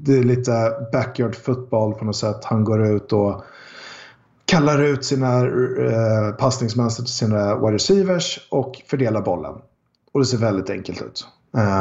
[0.00, 2.44] Det är lite backyard football på något sätt.
[2.44, 3.44] Han går ut och
[4.44, 9.54] kallar ut sina eh, passningsmönster till sina wide receivers och fördelar bollen.
[10.12, 11.26] Och det ser väldigt enkelt ut.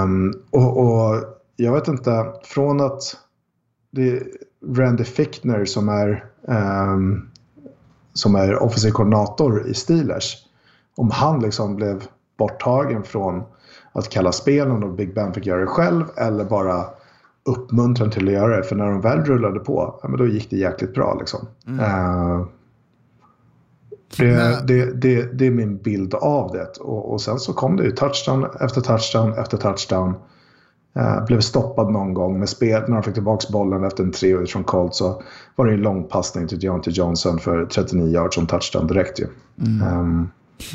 [0.03, 1.23] Um, och, och,
[1.56, 3.01] jag vet inte, från att
[3.91, 4.23] det är
[4.75, 7.30] Randy Fickner som är, um,
[8.13, 10.47] som är offensiv koordinator i Steelers
[10.97, 12.03] om han liksom blev
[12.38, 13.43] borttagen från
[13.91, 16.86] att kalla spelen och Big Ben fick göra det själv eller bara
[17.47, 18.63] uppmuntran till att göra det.
[18.63, 21.17] För när de väl rullade på, ja, men då gick det jäkligt bra.
[21.19, 21.47] Liksom.
[21.67, 21.79] Mm.
[21.79, 22.45] Uh,
[24.17, 26.77] det, det, det, det, är min bild av det.
[26.79, 30.13] Och, och, sen så kom det ju touchdown efter touchdown efter touchdown.
[30.99, 32.81] Uh, blev stoppad någon gång med spel.
[32.88, 35.21] När de fick tillbaka bollen efter en tre från Colt så
[35.55, 39.27] var det en lång passning till Deontay Johnson för 39 yards som touchdown direkt ju.
[39.62, 39.99] Mm.
[39.99, 40.29] Um,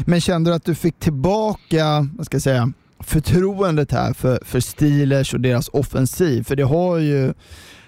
[0.07, 2.73] men kände du att du fick tillbaka, vad ska jag säga,
[3.03, 6.45] förtroendet här för, för Steelers och deras offensiv?
[6.45, 7.35] För det har ju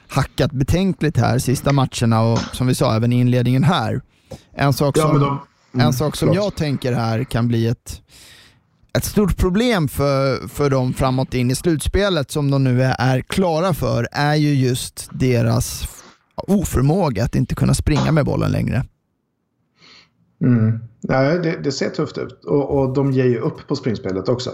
[0.09, 4.01] hackat betänkligt här sista matcherna och som vi sa även i inledningen här.
[4.53, 5.39] En sak som, ja, de,
[5.75, 8.03] mm, en sak som jag tänker här kan bli ett,
[8.97, 13.21] ett stort problem för, för dem framåt in i slutspelet som de nu är, är
[13.21, 15.89] klara för är ju just deras
[16.37, 18.85] oförmåga att inte kunna springa med bollen längre.
[20.43, 20.79] Mm.
[21.01, 22.45] Ja, det, det, ser tufft ut.
[22.45, 24.51] Och, och de ger ju upp på springspelet också.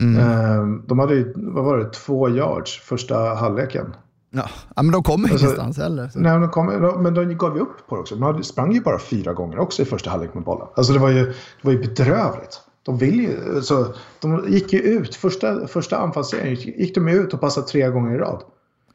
[0.00, 0.18] Mm.
[0.18, 3.94] Ehm, de hade ju, vad var det, två yards första halvleken.
[4.30, 6.08] Ja, men de kommer alltså, ingenstans heller.
[6.08, 6.18] Så.
[6.18, 6.66] Nej, de kom,
[7.02, 8.16] men de gav ju upp på det också.
[8.16, 10.66] De sprang ju bara fyra gånger också i första halvlek med bollen.
[10.74, 12.60] Alltså det var ju, det var ju bedrövligt.
[12.82, 17.40] De, vill ju, alltså, de gick ju ut, första, första anfallsserien gick de ut och
[17.40, 18.42] passade tre gånger i rad.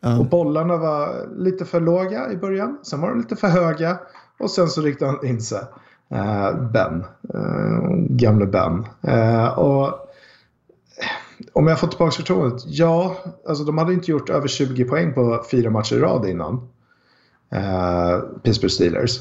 [0.03, 0.19] Mm.
[0.19, 2.79] Och bollarna var lite för låga i början.
[2.83, 3.97] Sen var de lite för höga.
[4.39, 5.61] Och sen så riktade han in sig.
[6.13, 7.05] Uh, ben.
[7.35, 8.87] Uh, gamle Ben.
[9.07, 10.04] Uh, och
[11.55, 12.63] om jag får tillbaka förtroendet?
[12.65, 16.53] Ja, alltså de hade inte gjort över 20 poäng på fyra matcher i rad innan.
[17.55, 19.19] Uh, Pittsburgh Steelers.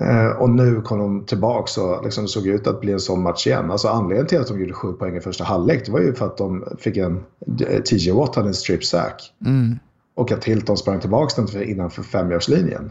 [0.00, 3.46] Uh, och nu kom de tillbaka och liksom såg ut att bli en sån match
[3.46, 3.70] igen.
[3.70, 6.26] Alltså anledningen till att de gjorde sju poäng i första halvlek det var ju för
[6.26, 7.24] att de fick en...
[7.84, 9.32] TJ Watt hade en strip sack.
[9.46, 9.78] Mm.
[10.14, 12.90] och att Hilton sprang tillbaka den innanför femyardslinjen.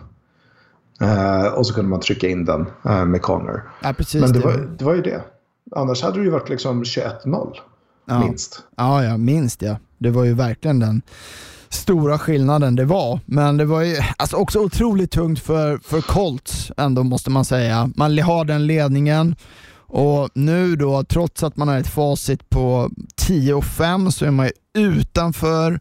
[1.02, 3.72] Uh, och så kunde man trycka in den uh, med Connor.
[3.82, 3.94] Ja.
[4.14, 5.22] Men det var, det var ju det.
[5.72, 7.58] Annars hade det ju varit liksom 21-0.
[8.06, 8.20] Ja.
[8.20, 8.64] Minst.
[8.78, 9.78] Ja, ja, minst ja.
[9.98, 11.02] Det var ju verkligen den
[11.70, 13.20] stora skillnaden det var.
[13.26, 17.90] Men det var ju alltså också otroligt tungt för, för Colts ändå måste man säga.
[17.96, 19.36] Man har den ledningen
[19.96, 24.32] och nu då, trots att man har ett facit på 10 och 5 så är
[24.32, 25.80] man ju utanför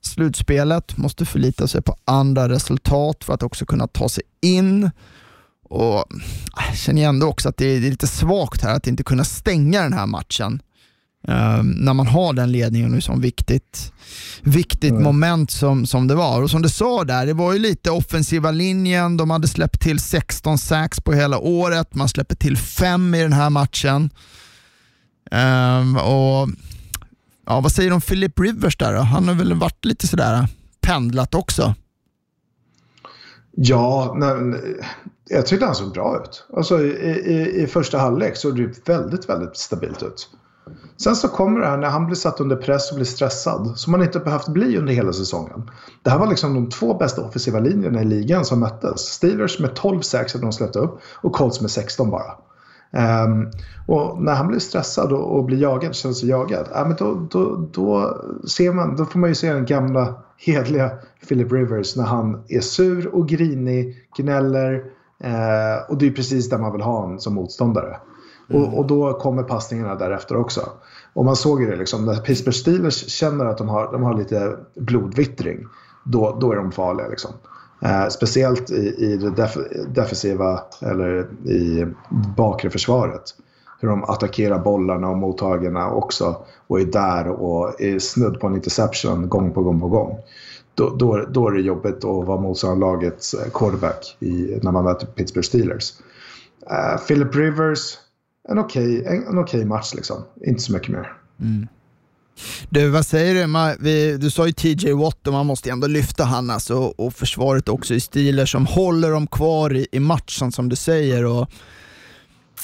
[0.00, 4.90] slutspelet, måste förlita sig på andra resultat för att också kunna ta sig in.
[5.64, 6.04] Och
[6.68, 9.92] jag känner ändå också att det är lite svagt här att inte kunna stänga den
[9.92, 10.62] här matchen.
[11.28, 13.92] Um, när man har den ledningen nu som viktigt,
[14.40, 15.02] viktigt mm.
[15.02, 16.42] moment som, som det var.
[16.42, 19.98] Och som du sa där, det var ju lite offensiva linjen, de hade släppt till
[20.00, 24.10] 16 sax på hela året, man släpper till fem i den här matchen.
[25.30, 26.48] Um, och
[27.46, 29.00] ja, Vad säger du om Philip Rivers där då?
[29.00, 30.46] Han har väl varit lite sådär
[30.80, 31.74] pendlat också?
[33.56, 34.60] Ja, nej,
[35.28, 36.46] jag tyckte han såg bra ut.
[36.56, 40.28] Alltså, i, i, I första halvlek såg det väldigt, väldigt stabilt ut.
[40.96, 43.94] Sen så kommer det här när han blir satt under press och blir stressad, som
[43.94, 45.70] han inte behövt bli under hela säsongen.
[46.02, 49.00] Det här var liksom de två bästa offensiva linjerna i ligan som möttes.
[49.00, 52.32] Steelers med 12 sex hade de släppt upp och Colts med 16 bara.
[53.24, 53.50] Um,
[53.86, 57.26] och när han blir stressad och, och blir jagad, känner sig jagad, ja, men då,
[57.30, 60.90] då, då, ser man, då får man ju se den gamla hedliga
[61.28, 64.74] Philip Rivers när han är sur och grinig, gnäller.
[65.24, 67.96] Uh, och det är precis där man vill ha honom som motståndare.
[68.50, 68.62] Mm.
[68.62, 70.68] Och, och, då kommer passningarna därefter också.
[71.12, 74.18] Och man såg ju det liksom, när Pittsburgh Steelers känner att de har, de har
[74.18, 75.66] lite blodvittring,
[76.04, 77.08] då, då är de farliga.
[77.08, 77.30] Liksom.
[77.82, 79.56] Eh, speciellt i, i det def
[79.88, 81.86] defensiva, eller i
[82.36, 83.22] bakre försvaret.
[83.80, 88.54] Hur de attackerar bollarna och mottagarna också och är där och är snudd på en
[88.54, 90.18] interception gång på gång på gång.
[90.74, 95.46] Då, då, då är det jobbigt att vara motståndarlagets quarterback i, när man möter Pittsburgh
[95.46, 95.92] Steelers.
[96.70, 97.98] Uh, Philip Rivers
[98.48, 100.24] en okej okay, en, en okay match liksom.
[100.46, 101.12] Inte så mycket mer.
[101.40, 101.68] Mm.
[102.68, 103.46] Du, vad säger
[103.78, 104.18] du?
[104.18, 107.94] du sa ju TJ Watt och man måste ändå lyfta han alltså, och försvaret också
[107.94, 111.24] i stilar som håller dem kvar i, i matchen som du säger.
[111.24, 111.50] Och,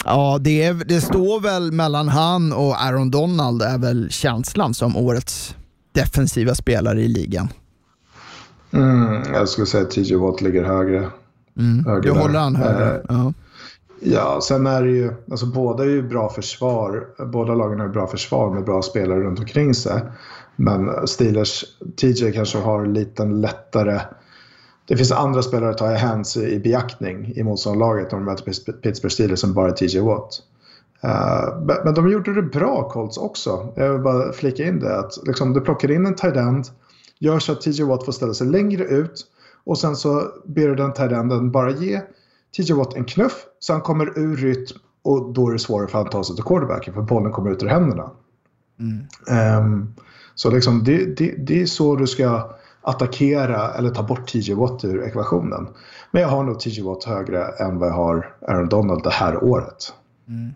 [0.05, 4.97] ja, det, är, det står väl mellan han och Aaron Donald är väl känslan som
[4.97, 5.57] årets
[5.93, 7.49] defensiva spelare i ligan.
[8.71, 11.09] Mm, jag skulle säga att TJ Watt ligger högre.
[11.59, 12.99] Mm, högre du håller han högre?
[12.99, 13.33] Uh, ja.
[14.01, 17.09] Ja, sen är det ju, alltså båda är ju bra försvar.
[17.33, 20.03] Båda lagen har ju bra försvar med bra spelare runt omkring sig.
[20.57, 21.65] Men Steelers,
[21.97, 24.01] TJ kanske har lite lättare
[24.89, 28.73] det finns andra spelare att ta i hands i beaktning i motståndarlaget om de möter
[28.73, 30.43] Pittsburgh Steelers som bara TJ Watt.
[31.05, 33.73] Uh, men de gjorde det bra Colts också.
[33.77, 34.99] Jag vill bara flika in det.
[34.99, 36.67] Att liksom, du plockar in en tight end,
[37.19, 39.27] gör så att TJ Watt får ställa sig längre ut
[39.65, 42.01] och sen så ber du den tight enden bara ge
[42.57, 46.01] TJ Watt en knuff så han kommer ur rytm och då är det svårare för
[46.01, 48.11] att ta sig till quarterbacken för bollen kommer ut ur händerna.
[48.81, 49.63] Mm.
[49.63, 49.95] Um,
[50.35, 54.85] så liksom, det, det, det, är så du ska attackera eller ta bort TJ Watt
[54.85, 55.69] ur ekvationen.
[56.11, 59.45] Men jag har nog TJ Watt högre än vad jag har Aaron Donald det här
[59.45, 59.93] året.
[60.29, 60.55] Mm.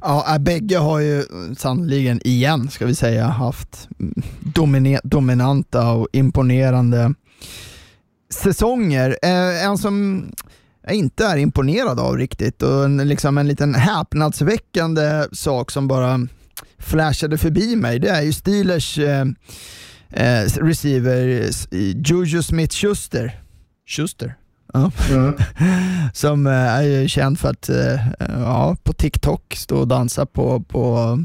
[0.00, 1.24] Ja, äh, bägge har ju
[1.56, 3.88] sannoliken igen, ska vi säga, haft
[5.02, 7.14] dominanta och imponerande
[8.34, 9.18] säsonger.
[9.22, 10.26] Eh, en som
[10.86, 16.20] jag inte är imponerad av riktigt och en, liksom en liten häpnadsväckande sak som bara
[16.78, 19.24] flashade förbi mig, det är ju Steelers eh,
[20.10, 21.50] eh, receiver
[22.06, 23.40] Juju Smith-Schuster.
[23.86, 24.34] Schuster?
[24.72, 24.90] Ja.
[25.10, 25.34] Mm.
[26.14, 31.18] som eh, är känd för att eh, ja, på TikTok stå och dansa på, på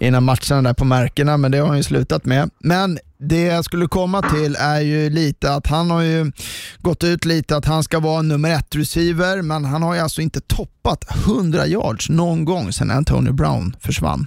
[0.00, 2.50] innan matcherna där på märkena, men det har han ju slutat med.
[2.58, 6.32] Men det jag skulle komma till är ju lite att han har ju
[6.78, 10.20] gått ut lite att han ska vara nummer ett receiver, men han har ju alltså
[10.20, 14.26] inte toppat 100 yards någon gång sedan Antonio Brown försvann.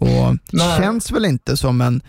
[0.00, 0.78] Och Nej.
[0.78, 2.02] känns väl inte som en,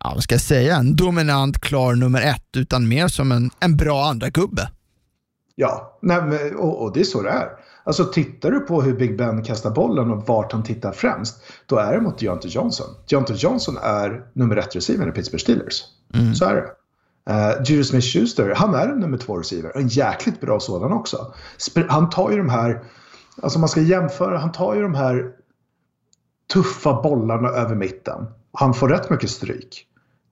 [0.00, 3.76] ja, vad ska jag säga, en dominant klar nummer ett, utan mer som en, en
[3.76, 4.68] bra andra gubbe.
[5.58, 7.48] Ja, Nej, och, och det är så det är.
[7.84, 11.76] Alltså tittar du på hur Big Ben kastar bollen och vart han tittar främst, då
[11.76, 12.86] är det mot Deontay Johnson.
[13.08, 15.84] Deontay Johnson är nummer ett receiver i Pittsburgh Steelers.
[16.14, 16.34] Mm.
[16.34, 16.70] Så är det.
[17.30, 19.72] Uh, Judy Smith-Schuster, han är en nummer två receiver.
[19.76, 21.34] En jäkligt bra sådan också.
[21.88, 22.84] Han tar ju de här,
[23.42, 25.32] alltså man ska jämföra, han tar ju de här
[26.52, 28.26] tuffa bollarna över mitten.
[28.52, 29.86] Han får rätt mycket stryk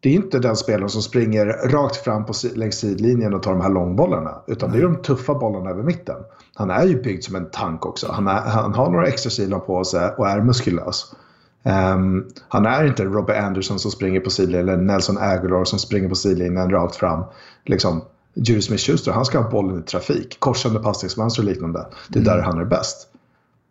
[0.05, 3.61] det är inte den spelaren som springer rakt fram på, längs sidlinjen och tar de
[3.61, 4.43] här långbollarna.
[4.47, 6.17] Utan det är de tuffa bollarna över mitten.
[6.55, 8.13] Han är ju byggd som en tank också.
[8.13, 11.15] Han, är, han har några extra kilon på sig och är muskulös.
[11.63, 16.09] Um, han är inte Robbie Anderson som springer på sidlinjen eller Nelson Aguilar som springer
[16.09, 17.25] på sidlinjen rakt fram.
[17.65, 18.03] Liksom,
[18.35, 21.87] Judy Smith-Schuster, han ska ha bollen i trafik, korsande passningsmönster och liknande.
[22.09, 22.37] Det är mm.
[22.37, 23.09] där han är bäst.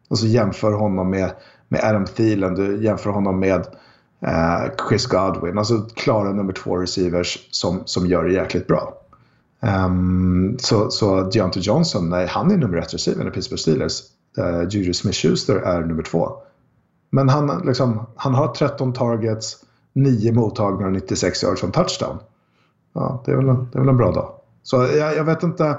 [0.09, 1.31] Och så jämför honom med,
[1.67, 3.67] med Adam Thielen, du jämför honom med
[4.27, 5.57] eh, Chris Godwin.
[5.57, 8.93] Alltså klara nummer två receivers som, som gör det jäkligt bra.
[9.85, 14.01] Um, så, så Deontay Johnson, nej, han är nummer ett receiver i Pittsburgh Steelers.
[14.37, 16.31] Uh, Juju Smith-Schuster är nummer två.
[17.09, 19.57] Men han, liksom, han har 13 targets,
[19.93, 22.17] 9 mottagningar och 96 yards som touchdown.
[22.93, 24.31] Ja, det är väl en, det är väl en bra dag.
[24.63, 25.77] Så jag, jag vet inte.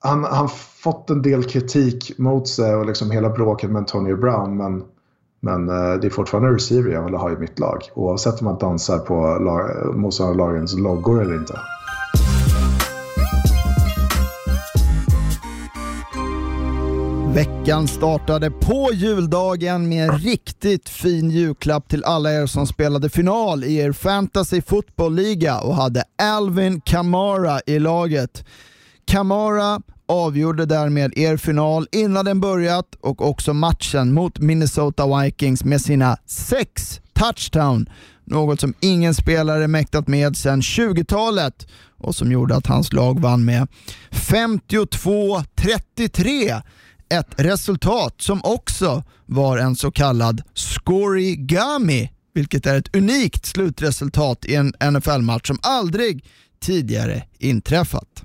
[0.00, 0.48] Han har
[0.82, 4.56] fått en del kritik mot sig och liksom hela bråket med Antonio Brown.
[4.56, 4.84] Men,
[5.40, 7.80] men eh, det är fortfarande receiver jag vill ha i mitt lag.
[7.94, 9.14] Oavsett om man dansar på
[9.94, 11.60] motståndarlagens loggor eller inte.
[17.36, 23.64] Veckan startade på juldagen med en riktigt fin julklapp till alla er som spelade final
[23.64, 28.44] i er fantasy fotbollliga och hade Alvin Kamara i laget.
[29.04, 35.80] Kamara avgjorde därmed er final innan den börjat och också matchen mot Minnesota Vikings med
[35.80, 37.88] sina sex touchdown.
[38.24, 41.66] Något som ingen spelare mäktat med sedan 20-talet
[41.98, 43.68] och som gjorde att hans lag vann med
[44.10, 46.62] 52-33
[47.08, 54.54] ett resultat som också var en så kallad scorigami, vilket är ett unikt slutresultat i
[54.54, 56.24] en NFL-match som aldrig
[56.60, 58.15] tidigare inträffat.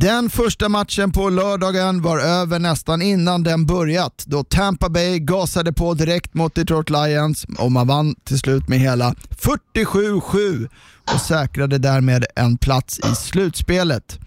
[0.00, 5.72] Den första matchen på lördagen var över nästan innan den börjat då Tampa Bay gasade
[5.72, 10.68] på direkt mot Detroit Lions och man vann till slut med hela 47-7
[11.14, 14.18] och säkrade därmed en plats i slutspelet.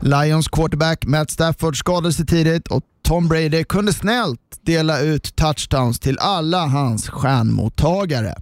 [0.00, 6.00] Lions quarterback Matt Stafford skadade sig tidigt och Tom Brady kunde snällt dela ut touchdowns
[6.00, 8.34] till alla hans stjärnmottagare.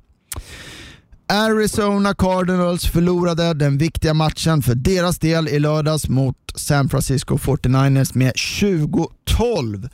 [1.35, 8.17] Arizona Cardinals förlorade den viktiga matchen för deras del i lördags mot San Francisco 49ers
[8.17, 9.91] med 20-12.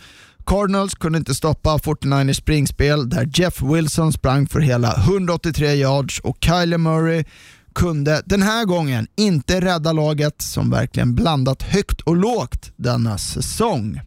[0.47, 6.37] Cardinals kunde inte stoppa 49ers springspel där Jeff Wilson sprang för hela 183 yards och
[6.41, 7.25] Kyler Murray
[7.75, 14.01] kunde den här gången inte rädda laget som verkligen blandat högt och lågt denna säsong.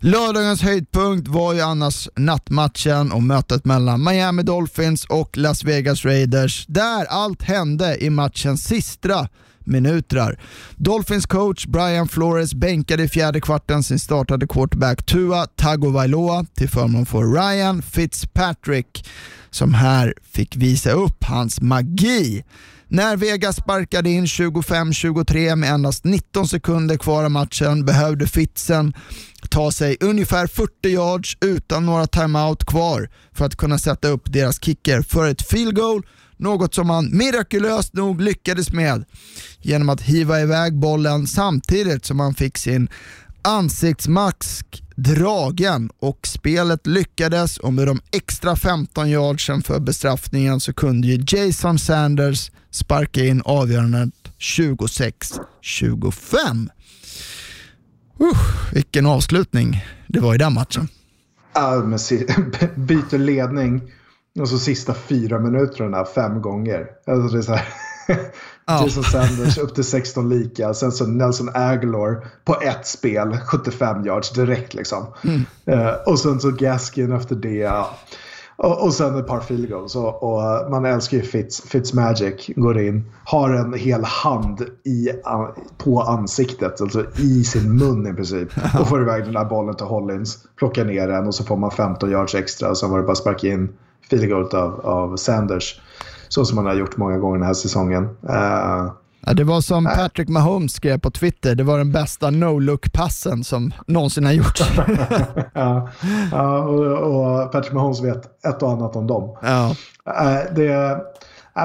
[0.00, 6.66] Lördagens höjdpunkt var ju annars nattmatchen och mötet mellan Miami Dolphins och Las Vegas Raiders
[6.66, 9.28] där allt hände i matchens sista
[9.64, 10.40] minuter.
[10.76, 17.06] Dolphins coach Brian Flores bänkade i fjärde kvarten sin startade quarterback Tua Tagovailoa till förmån
[17.06, 19.08] för Ryan Fitzpatrick
[19.50, 22.44] som här fick visa upp hans magi.
[22.88, 28.94] När Vegas sparkade in 25-23 med endast 19 sekunder kvar av matchen behövde Fitzen
[29.50, 34.64] ta sig ungefär 40 yards utan några timeout kvar för att kunna sätta upp deras
[34.64, 36.06] kicker för ett field goal.
[36.36, 39.04] Något som han mirakulöst nog lyckades med
[39.60, 42.88] genom att hiva iväg bollen samtidigt som han fick sin
[43.46, 51.08] ansiktsmask dragen och spelet lyckades och med de extra 15 yardsen för bestraffningen så kunde
[51.08, 56.68] ju Jason Sanders sparka in avgörandet 26-25.
[58.20, 58.38] Uh,
[58.72, 60.88] vilken avslutning det var i den matchen.
[61.54, 61.98] Ja, men
[62.86, 63.82] byter ledning
[64.40, 66.86] och så sista fyra minuterna fem gånger.
[67.06, 67.66] Alltså det är så här.
[68.68, 70.74] Jason Sanders upp till 16 lika.
[70.74, 75.06] Sen så Nelson Aguilar på ett spel, 75 yards direkt liksom.
[75.24, 75.40] Mm.
[75.70, 77.70] Uh, och sen så Gaskin efter det.
[78.56, 79.96] Och, och sen ett par field goals.
[79.96, 82.50] Och, och, man älskar ju Fitz, Fitzmagic.
[82.56, 85.08] Går in, har en hel hand i,
[85.78, 88.48] på ansiktet, alltså i sin mun i princip.
[88.80, 90.38] Och får iväg den där bollen till Hollins.
[90.58, 92.70] Plockar ner den och så får man 15 yards extra.
[92.70, 93.68] Och sen var det bara att sparka in
[94.10, 95.80] field goal av, av Sanders.
[96.28, 98.04] Så som han har gjort många gånger den här säsongen.
[98.04, 98.92] Uh,
[99.28, 103.72] Ja, det var som Patrick Mahomes skrev på Twitter, det var den bästa no-look-passen som
[103.86, 104.62] någonsin har gjorts.
[105.52, 105.88] ja,
[106.32, 109.36] ja och, och, Patrick Mahomes vet ett och annat om dem.
[109.42, 109.74] Ja.
[110.08, 110.94] Uh, det är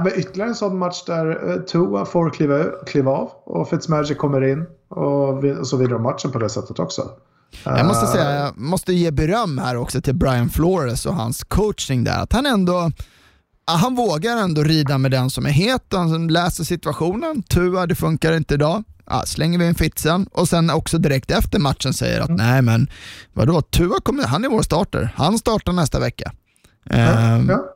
[0.07, 4.43] uh, ytterligare en sån match där uh, Tua får kliva, kliva av och Fitzmagic kommer
[4.43, 7.09] in och, vi, och så vidare matchen på det sättet också.
[7.63, 12.03] Jag måste säga, jag måste ge beröm här också till Brian Flores och hans coaching
[12.03, 12.19] där.
[12.23, 12.91] Att han ändå
[13.65, 17.43] han vågar ändå rida med den som är het, han läser situationen.
[17.43, 18.83] Tua, det funkar inte idag.
[19.05, 22.37] Ja, slänger vi in Fitzen och sen också direkt efter matchen säger att mm.
[22.37, 22.87] nej men
[23.33, 25.13] vadå, Tua kommer, han är vår starter.
[25.15, 26.31] Han startar nästa vecka.
[26.83, 27.75] Ja, um, ja.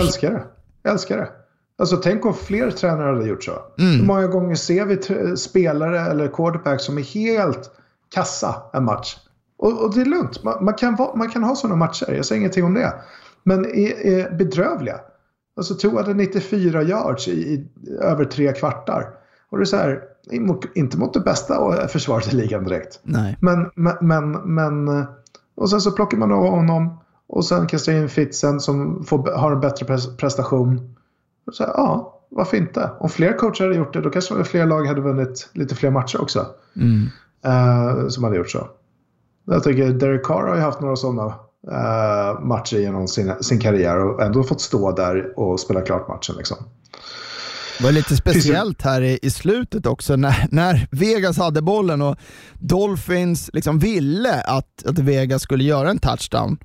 [0.00, 0.90] Älskar det.
[0.90, 1.28] Älskar det.
[1.78, 3.58] Alltså tänk om fler tränare hade gjort så.
[3.78, 4.00] Mm.
[4.00, 7.70] Hur många gånger ser vi spelare eller quarterback som är helt
[8.14, 9.16] kassa en match
[9.56, 10.44] Och, och det är lugnt.
[10.44, 12.12] Man, man, kan va, man kan ha sådana matcher.
[12.12, 12.94] Jag säger ingenting om det.
[13.42, 15.00] Men är, är bedrövliga.
[15.56, 17.68] Alltså Tua hade 94 yards i, i,
[18.00, 19.10] över tre kvartar.
[19.50, 20.02] Och det är så här,
[20.74, 23.00] inte mot det bästa försvaret i ligan direkt.
[23.02, 23.36] Nej.
[23.40, 25.06] Men, men, men, men,
[25.54, 29.52] och sen så plockar man av honom och sen kastar in Fitzen som får, har
[29.52, 29.86] en bättre
[30.16, 30.94] prestation.
[31.52, 32.90] Så här, ja, varför inte?
[32.98, 36.20] Om fler coacher hade gjort det då kanske fler lag hade vunnit lite fler matcher
[36.20, 36.46] också.
[36.76, 37.06] Mm.
[37.46, 38.68] Uh, som hade gjort så.
[39.46, 41.26] Jag tycker Derek Carr har ju haft några sådana
[41.70, 46.34] uh, matcher genom sin, sin karriär och ändå fått stå där och spela klart matchen.
[46.38, 46.56] Liksom.
[47.78, 52.16] Det var lite speciellt här i, i slutet också när, när Vegas hade bollen och
[52.54, 56.58] Dolphins liksom ville att, att Vegas skulle göra en touchdown.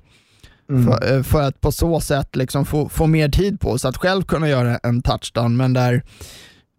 [0.70, 0.86] Mm.
[0.86, 3.96] För, eh, för, att på så sätt liksom få, få mer tid på sig att
[3.96, 6.02] själv kunna göra en touchdown, men där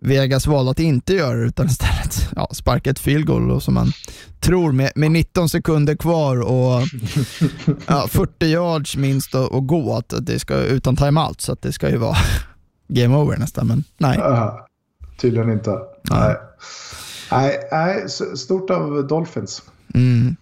[0.02, 3.74] Vegas valde att inte göra det utan istället ja, sparka ett field goal och som
[3.74, 3.92] man
[4.40, 6.82] tror med, med 19 sekunder kvar och
[7.88, 11.90] ja, 40 yards minst att gå, att det ska utan timeout så att det ska
[11.90, 12.18] ju vara
[12.88, 14.18] game over nästan, men nej.
[14.18, 14.54] Uh,
[15.22, 15.72] tydligen inte.
[16.10, 16.36] Nej.
[17.32, 19.64] Nej, nej, stort av Dolphins.
[19.94, 20.36] Mm.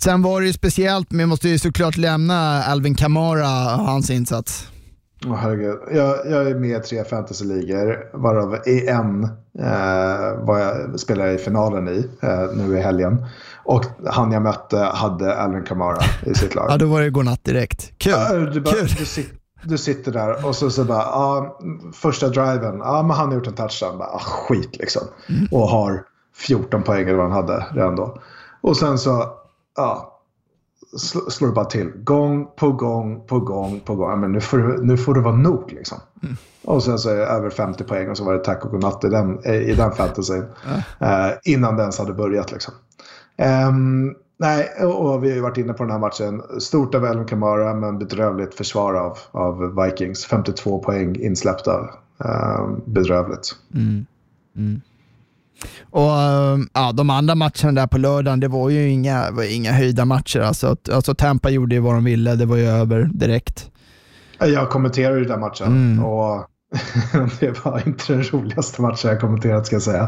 [0.00, 4.10] Sen var det ju speciellt, men vi måste ju såklart lämna Alvin Kamara och hans
[4.10, 4.68] insats.
[5.26, 5.78] Oh, herregud.
[5.90, 9.24] Jag, jag är med i tre fantasyligor, varav i en
[9.58, 13.26] eh, var jag, spelade i finalen i eh, nu i helgen.
[13.64, 16.66] Och han jag mötte hade Alvin Kamara i sitt lag.
[16.70, 17.98] ja, då var det godnatt direkt.
[17.98, 18.12] Kul!
[18.12, 18.88] Ja, du, bara, Kul.
[18.98, 21.60] Du, sit, du, sitter där och så, så bara, ah,
[21.92, 23.98] första driven, ah, men han har gjort en touchdown.
[23.98, 25.02] Bara, ah, skit liksom.
[25.28, 25.48] Mm.
[25.50, 26.04] Och har
[26.36, 28.18] 14 poäng eller vad han hade redan då.
[28.60, 29.28] Och sen så,
[29.76, 30.11] ja,
[30.98, 31.92] slår det bara till.
[31.94, 34.20] Gång på gång på gång på gång.
[34.20, 35.98] Men nu, får du, nu får det vara nog liksom.
[36.22, 36.36] Mm.
[36.64, 39.04] Och sen så är det över 50 poäng och så var det tack och godnatt
[39.04, 40.44] i den, i den fantasyn.
[40.66, 41.26] Mm.
[41.26, 42.74] Uh, innan den ens hade börjat liksom.
[43.68, 46.42] Um, nej, och vi har ju varit inne på den här matchen.
[46.60, 50.26] Stort av Elvin Kamara men bedrövligt försvar av, av Vikings.
[50.26, 51.80] 52 poäng insläppta.
[52.24, 53.56] Uh, bedrövligt.
[53.74, 54.06] Mm.
[55.90, 56.10] Och
[56.72, 60.40] ja, De andra matcherna där på lördagen, det var ju inga, var inga höjda matcher.
[60.40, 63.70] Alltså, alltså Tampa gjorde ju vad de ville, det var ju över direkt.
[64.38, 66.04] Jag kommenterade ju den matchen mm.
[66.04, 66.46] och
[67.40, 70.02] det var inte den roligaste matchen jag kommenterat ska jag säga.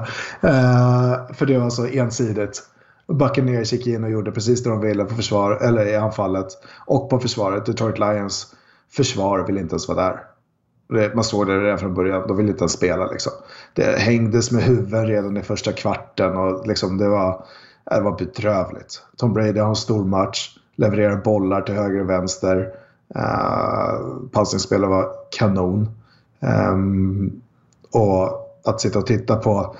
[0.44, 2.62] Uh, för det var så ensidigt.
[3.08, 6.46] Buccaneers gick in och gjorde precis det de ville på försvar, eller i anfallet.
[6.86, 8.54] Och på försvaret, Detroit Lions
[8.96, 10.20] försvar vill inte ens vara där.
[11.14, 12.28] Man såg det redan från början.
[12.28, 13.06] De ville inte ens spela.
[13.06, 13.32] Liksom.
[13.72, 16.36] Det hängdes med huvuden redan i första kvarten.
[16.36, 17.44] Och liksom det, var,
[17.84, 19.02] det var bedrövligt.
[19.16, 20.58] Tom Brady har en stor match.
[20.76, 22.74] Levererar bollar till höger och vänster.
[23.16, 25.08] Uh, Passningsspelet var
[25.38, 25.88] kanon.
[26.40, 27.42] Um,
[27.90, 29.76] och att sitta och titta på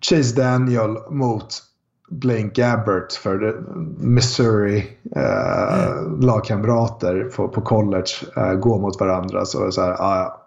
[0.00, 1.62] Chase Daniel mot
[2.10, 3.62] Blaine Gabbert för
[3.98, 9.44] Missouri eh, lagkamrater på, på college eh, gå mot varandra.
[9.44, 10.39] Så, så här, ah,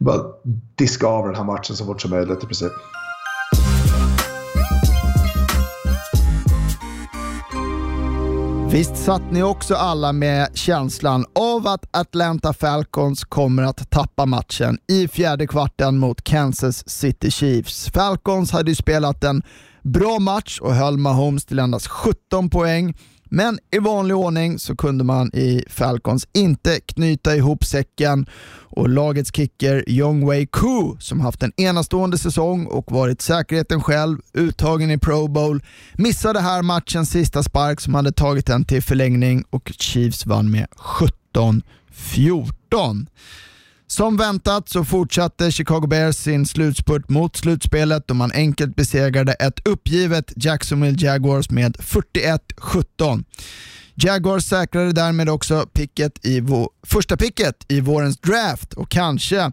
[0.00, 0.22] bara
[0.76, 2.72] diska av den här matchen så fort som möjligt i princip.
[8.70, 14.78] Visst satt ni också alla med känslan av att Atlanta Falcons kommer att tappa matchen
[14.88, 17.90] i fjärde kvarten mot Kansas City Chiefs.
[17.90, 19.42] Falcons hade ju spelat en
[19.82, 22.94] bra match och höll Mahomes till endast 17 poäng
[23.30, 28.26] men i vanlig ordning så kunde man i Falcons inte knyta ihop säcken
[28.72, 34.18] och lagets kicker Young Wei Koo som haft en enastående säsong och varit säkerheten själv,
[34.34, 35.62] uttagen i Pro Bowl,
[35.94, 40.66] missade här matchens sista spark som hade tagit den till förlängning och Chiefs vann med
[41.34, 43.06] 17-14.
[43.90, 49.68] Som väntat så fortsatte Chicago Bears sin slutspurt mot slutspelet då man enkelt besegrade ett
[49.68, 53.24] uppgivet Jacksonville Jaguars med 41-17.
[53.94, 56.42] Jaguars säkrade därmed också picket i
[56.86, 59.52] första picket i vårens draft och kanske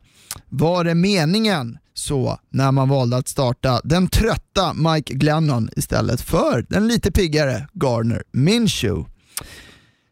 [0.49, 6.65] var det meningen så när man valde att starta den trötta Mike Glennon istället för
[6.69, 9.16] den lite piggare Garner Minshew.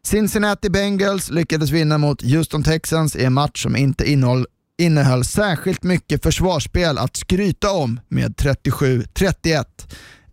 [0.06, 4.46] Cincinnati Bengals lyckades vinna mot Houston Texans i en match som inte innehöll,
[4.78, 9.64] innehöll särskilt mycket försvarsspel att skryta om med 37-31.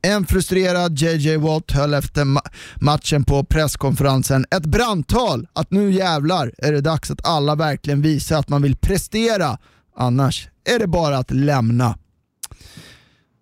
[0.01, 2.41] En frustrerad JJ Watt höll efter ma
[2.76, 8.39] matchen på presskonferensen ett brandtal att nu jävlar är det dags att alla verkligen visar
[8.39, 9.57] att man vill prestera,
[9.97, 11.95] annars är det bara att lämna.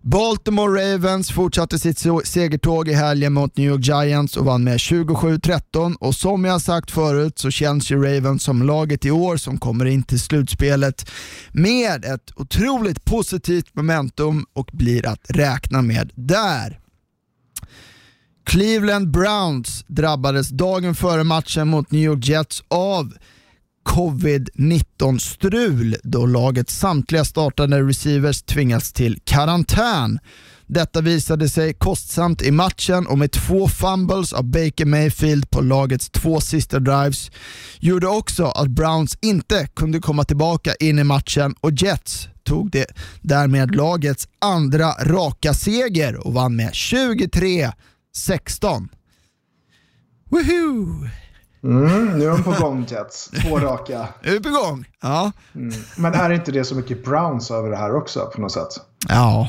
[0.04, 5.96] Baltimore Ravens fortsatte sitt segertåg i helgen mot New York Giants och vann med 27-13
[6.00, 9.84] och som jag sagt förut så känns ju Ravens som laget i år som kommer
[9.84, 11.10] in till slutspelet
[11.52, 16.78] med ett otroligt positivt momentum och blir att räkna med där.
[18.44, 23.12] Cleveland Browns drabbades dagen före matchen mot New York Jets av
[23.84, 30.18] covid-19-strul då lagets samtliga startande receivers tvingats till karantän.
[30.66, 36.10] Detta visade sig kostsamt i matchen och med två fumbles av Baker Mayfield på lagets
[36.10, 37.30] två sista drives
[37.80, 42.86] gjorde också att Browns inte kunde komma tillbaka in i matchen och Jets tog det
[43.20, 47.72] därmed lagets andra raka seger och vann med 23-16.
[50.30, 51.08] Woohoo!
[51.64, 53.30] Mm, nu är de på gång Jets.
[53.30, 54.08] Två raka.
[54.22, 54.84] Är vi på gång?
[55.02, 55.32] Ja.
[55.54, 55.72] Mm.
[55.96, 58.68] Men är inte det så mycket Browns över det här också på något sätt?
[59.08, 59.48] Ja.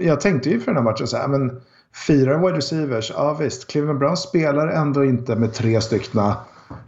[0.00, 1.60] Jag tänkte ju för den här matchen så här, men
[2.06, 3.66] fyra wide receivers, ja visst.
[3.66, 6.36] Cleveland Browns spelar ändå inte med tre styckna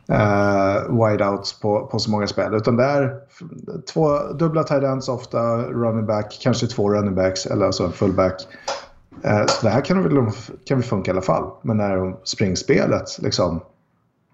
[0.08, 2.54] eh, wideouts på, på så många spel.
[2.54, 3.14] Utan det är
[3.92, 8.46] två dubbla tight ends ofta, running back, kanske två running backs eller alltså en fullback.
[9.22, 10.32] Eh, så det här kan väl,
[10.64, 11.50] kan väl funka i alla fall.
[11.62, 13.60] Men när springspelet liksom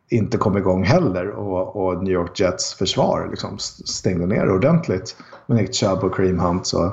[0.08, 5.16] inte kom igång heller och, och New York Jets försvar liksom stängde ner ordentligt
[5.46, 6.92] med Nick Chubb och Cream Hunt så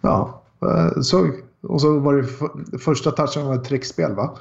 [0.00, 1.28] ja, eh, så,
[1.62, 4.36] och så var det första touchen var ett trickspel va?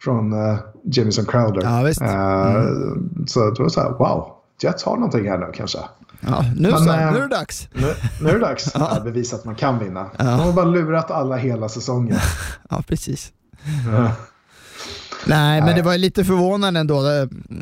[0.00, 1.62] Från uh, Jamison Crowder.
[1.62, 2.00] Ja, visst.
[2.00, 3.26] Mm.
[3.26, 5.78] så det var så här, wow, Jets har någonting här nu kanske.
[6.20, 7.68] Ja, nu Men, så, äh, nu är det dags.
[7.72, 8.70] Nu, nu är det dags.
[8.74, 8.88] ja.
[8.88, 10.06] att bevisa att man kan vinna.
[10.18, 10.24] Ja.
[10.24, 12.18] De har bara lurat alla hela säsongen.
[12.70, 13.32] ja, precis.
[13.92, 14.12] Ja.
[15.26, 17.06] Nej, men det var lite förvånande ändå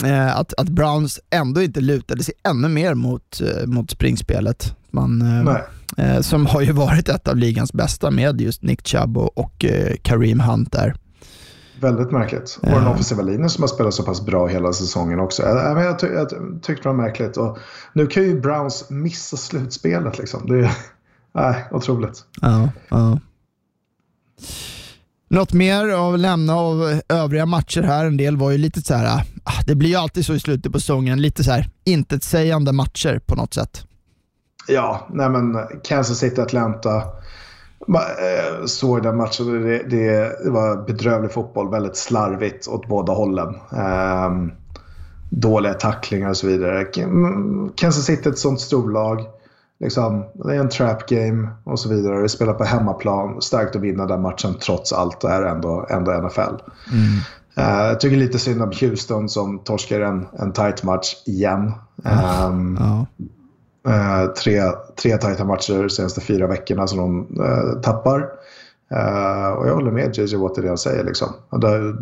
[0.05, 4.77] äh, att, att Browns ändå inte lutade sig ännu mer mot, mot springspelet.
[4.91, 5.25] Man,
[6.21, 9.65] som har ju varit ett av ligans bästa med just Nick Chubb och, och
[10.03, 10.95] Kareem Hunt där.
[11.83, 12.59] Väldigt märkligt.
[12.63, 15.43] Och den offensiva linjen som har spelat så pass bra hela säsongen också.
[15.43, 16.29] Jag, jag, ty jag
[16.63, 17.37] tyckte det var märkligt.
[17.37, 17.59] Och
[17.93, 20.19] nu kan ju Browns missa slutspelet.
[20.19, 20.47] Liksom.
[20.47, 20.71] Det
[21.35, 22.25] är äh, otroligt.
[22.41, 23.19] Ja, ja.
[25.29, 28.05] Något mer att lämna av övriga matcher här?
[28.05, 30.73] En del var ju lite så här, ah, det blir ju alltid så i slutet
[30.73, 33.87] på säsongen, lite så här intetsägande matcher på något sätt.
[34.69, 37.03] Ja, nej men Kansas City-Atlanta
[38.67, 39.63] såg den matchen.
[39.63, 41.71] Det, det, det, var bedrövlig fotboll.
[41.71, 43.55] Väldigt slarvigt åt båda hållen.
[43.71, 44.53] Um,
[45.31, 46.85] dåliga tacklingar och så vidare.
[47.75, 49.27] Kansas City är ett sånt storlag.
[49.81, 52.23] Liksom, det är en trap game och så vidare.
[52.23, 53.43] Vi spelar på hemmaplan.
[53.43, 55.21] Starkt att vinna den matchen trots allt.
[55.21, 56.41] Det är ändå, ändå NFL.
[56.41, 57.19] Mm.
[57.59, 61.73] Uh, jag tycker lite synd om Houston som torskar en, en tight match igen.
[62.05, 63.07] Um, ja.
[63.89, 64.63] Eh, tre,
[65.03, 68.29] tre tajta matcher de senaste fyra veckorna som de eh, tappar.
[68.91, 71.05] Eh, och jag håller med JJ Watt i det han säger.
[71.05, 71.29] Liksom.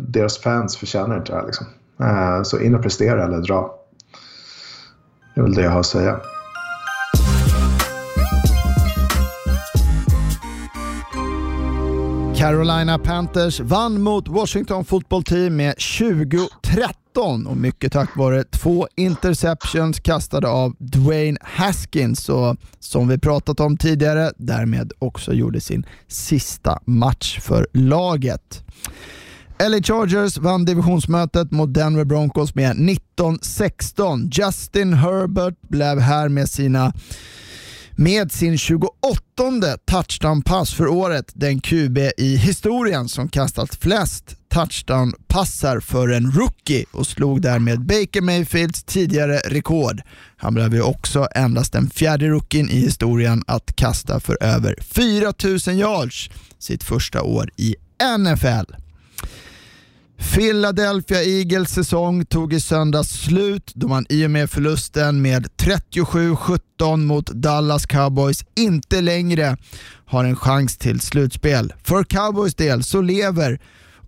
[0.07, 1.45] deras fans förtjänar inte det här.
[1.45, 1.67] Liksom.
[1.99, 3.75] Eh, så in och prestera eller dra.
[5.35, 6.19] Det är väl det jag har att säga.
[12.37, 19.99] Carolina Panthers vann mot Washington Football Team med 20-13 och mycket tack vare två interceptions
[19.99, 26.79] kastade av Dwayne Haskins och som vi pratat om tidigare därmed också gjorde sin sista
[26.85, 28.63] match för laget.
[29.69, 32.75] LA Chargers vann divisionsmötet mot Denver Broncos med
[33.17, 34.29] 19-16.
[34.31, 36.93] Justin Herbert blev här med sina
[38.01, 38.91] med sin 28
[39.85, 47.07] touchdown-pass för året den QB i historien som kastat flest touchdown-passar för en rookie och
[47.07, 50.01] slog därmed Baker Mayfields tidigare rekord.
[50.37, 55.77] Han blev ju också endast den fjärde rookien i historien att kasta för över 4000
[55.77, 56.29] yards
[56.59, 57.75] sitt första år i
[58.17, 58.80] NFL.
[60.21, 66.97] Philadelphia Eagles säsong tog i söndags slut då man i och med förlusten med 37-17
[66.97, 69.57] mot Dallas Cowboys inte längre
[70.05, 71.73] har en chans till slutspel.
[71.83, 73.59] För Cowboys del så lever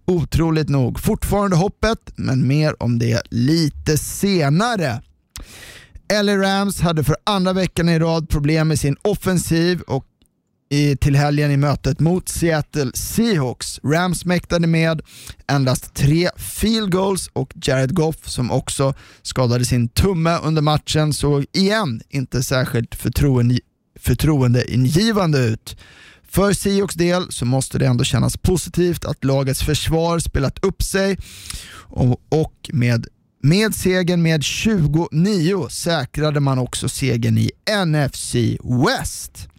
[0.05, 5.01] otroligt nog fortfarande hoppet, men mer om det lite senare.
[6.23, 10.05] LA Rams hade för andra veckan i rad problem med sin offensiv och
[10.73, 13.79] i, till helgen i mötet mot Seattle Seahawks.
[13.83, 15.01] Rams mäktade med
[15.47, 21.45] endast tre field goals och Jared Goff som också skadade sin tumme under matchen såg
[21.53, 23.59] igen inte särskilt förtroende,
[23.99, 25.77] förtroendeingivande ut.
[26.29, 31.17] För Seahawks del så måste det ändå kännas positivt att lagets försvar spelat upp sig
[31.75, 33.07] och, och med
[33.45, 37.51] med segern med 29 säkrade man också segern i
[37.85, 38.35] NFC
[38.85, 39.49] West.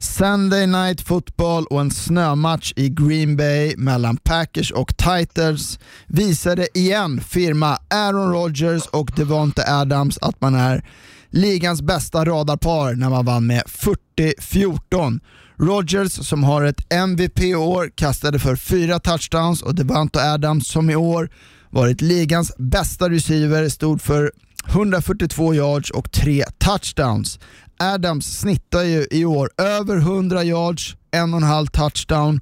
[0.00, 7.20] Sunday Night Football och en snömatch i Green Bay mellan Packers och Titans visade igen
[7.20, 10.84] firma Aaron Rodgers och Devonte Adams att man är
[11.30, 15.20] ligans bästa radarpar när man vann med 40-14.
[15.56, 21.30] Rodgers som har ett MVP-år kastade för fyra touchdowns och Devonte Adams som i år
[21.70, 24.32] varit ligans bästa receiver stod för
[24.68, 27.38] 142 yards och tre touchdowns.
[27.78, 32.40] Adams snittar ju i år över 100 yards, en och en halv touchdown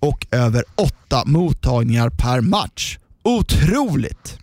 [0.00, 2.98] och över åtta mottagningar per match.
[3.22, 4.38] Otroligt!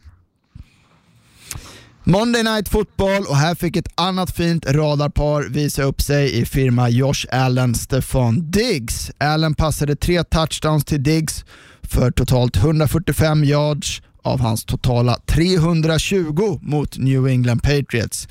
[2.08, 6.90] Monday Night Football och här fick ett annat fint radarpar visa upp sig i firma
[6.90, 9.12] Josh Allen Stefan Diggs.
[9.18, 11.46] Allen passade tre touchdowns till Diggs
[11.82, 18.28] för totalt 145 yards av hans totala 320 mot New England Patriots.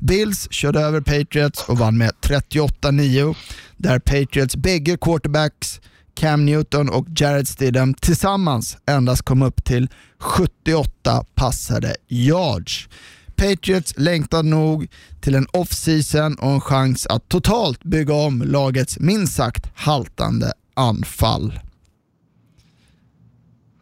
[0.00, 3.36] Bills körde över Patriots och vann med 38-9
[3.76, 5.80] där Patriots bägge quarterbacks
[6.14, 9.88] Cam Newton och Jared Stidham tillsammans endast kom upp till
[10.18, 12.88] 78 passade yards.
[13.36, 14.88] Patriots längtade nog
[15.20, 21.60] till en off-season och en chans att totalt bygga om lagets minst sagt haltande anfall.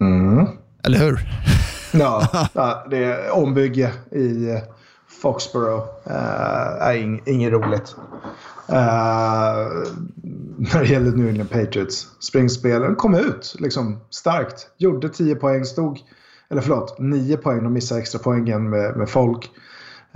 [0.01, 0.47] Mm.
[0.87, 1.21] Eller hur?
[1.93, 2.47] Ja,
[2.91, 4.59] det är ombygge i eh,
[5.23, 5.85] Foxborough.
[6.07, 7.97] Uh, är ing, inget roligt.
[8.69, 8.75] Uh,
[10.57, 12.09] när det gäller New England Patriots.
[12.21, 14.67] Springspelen kom ut liksom starkt.
[14.79, 15.99] Gjorde 10 poäng, stod,
[16.51, 17.63] eller förlåt, 9 poäng.
[17.63, 19.51] De missade extra poängen med, med folk.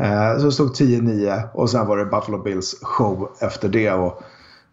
[0.01, 3.93] Uh, så stod 10-9 och sen var det Buffalo Bills show efter det.
[3.93, 4.23] Och,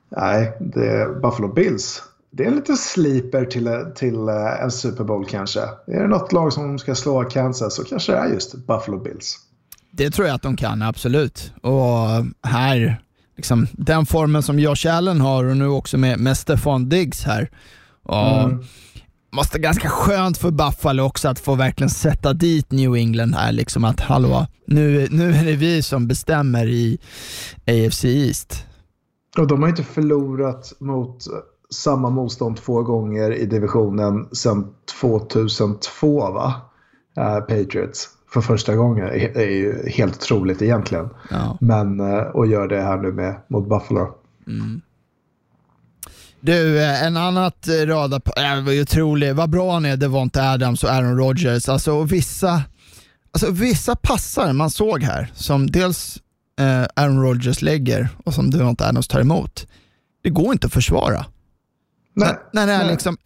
[0.10, 4.28] nej, det, Buffalo Bills det är en liten sliper till, till
[4.62, 5.60] en Super Bowl kanske.
[5.88, 9.38] Är det något lag som ska slå Kansas så kanske det är just Buffalo Bills.
[9.92, 11.54] Det tror jag att de kan, absolut.
[11.62, 12.08] Och
[12.44, 13.02] här,
[13.38, 17.50] liksom, den formen som Josh Allen har och nu också med, med Stefan Diggs här.
[18.04, 18.64] Och mm.
[19.32, 23.52] Måste ganska skönt för Buffalo också att få verkligen sätta dit New England här.
[23.52, 26.98] Liksom att hallå, nu, nu är det vi som bestämmer i
[27.68, 28.66] AFC East.
[29.38, 31.24] Och de har inte förlorat mot
[31.74, 36.53] samma motstånd två gånger i divisionen sedan 2002 va?
[37.18, 41.09] Uh, Patriots för första gången är, är ju helt otroligt egentligen.
[41.30, 41.57] Ja.
[41.61, 44.13] Men uh, och gör det här nu med mot Buffalo.
[44.47, 44.82] Mm.
[46.39, 50.51] Du, eh, en annat rada på, äh, var ju otroligt, vad bra han är, Devonta
[50.51, 51.70] Adams och Aaron Rodgers.
[51.70, 52.63] Alltså vissa,
[53.32, 56.18] alltså vissa passar man såg här, som dels
[56.59, 59.68] eh, Aaron Rodgers lägger och som Devonta Adams tar emot.
[60.24, 61.26] Det går inte att försvara.
[62.18, 63.18] Nej, när det är liksom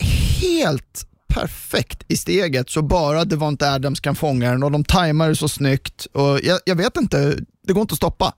[0.41, 5.35] helt perfekt i steget så bara Devonta Adams kan fånga den och de tajmar det
[5.35, 6.07] så snyggt.
[6.13, 7.37] Och jag, jag, vet inte,
[7.67, 8.33] det går inte att stoppa.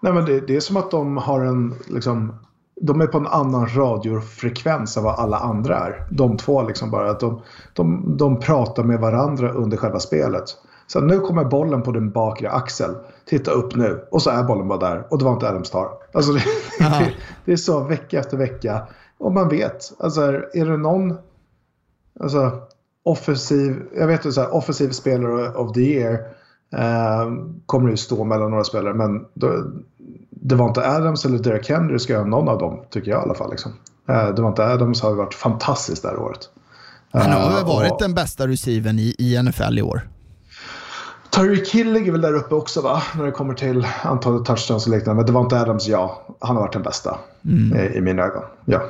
[0.00, 2.34] Nej, men det, det är som att de har en, liksom,
[2.80, 6.06] de är på en annan radiofrekvens än vad alla andra är.
[6.10, 10.44] De två liksom bara, att de, de, de pratar med varandra under själva spelet.
[10.86, 12.94] Så nu kommer bollen på din bakre axel.
[13.26, 14.08] Titta upp nu.
[14.10, 15.06] Och så är bollen bara där.
[15.10, 15.88] Och det var inte Adams tar.
[16.14, 16.44] Alltså det,
[16.78, 17.12] det,
[17.44, 18.86] det, är så vecka efter vecka.
[19.22, 20.20] Och man vet, alltså
[20.52, 21.14] är det någon
[22.20, 22.60] alltså,
[23.02, 26.12] offensiv, jag vet inte, så här, offensiv spelare of the year
[26.76, 27.32] eh,
[27.66, 28.94] kommer ju stå mellan några spelare.
[28.94, 29.64] Men då,
[30.30, 33.22] det var inte Adams eller Derek Henry ska göra någon av dem, tycker jag i
[33.22, 33.50] alla fall.
[33.50, 33.72] Liksom.
[34.08, 36.48] Eh, det var inte Adams har varit fantastiskt det här året.
[37.10, 40.08] Han har väl eh, varit och, den bästa receiven i, i NFL i år.
[41.30, 43.02] Tyreek Hill ligger väl där uppe också va?
[43.16, 45.14] När det kommer till antalet touchdowns och liknande.
[45.14, 46.22] Men det var inte Adams, ja.
[46.40, 47.78] Han har varit den bästa mm.
[47.78, 48.42] i, i mina ögon.
[48.64, 48.82] Ja.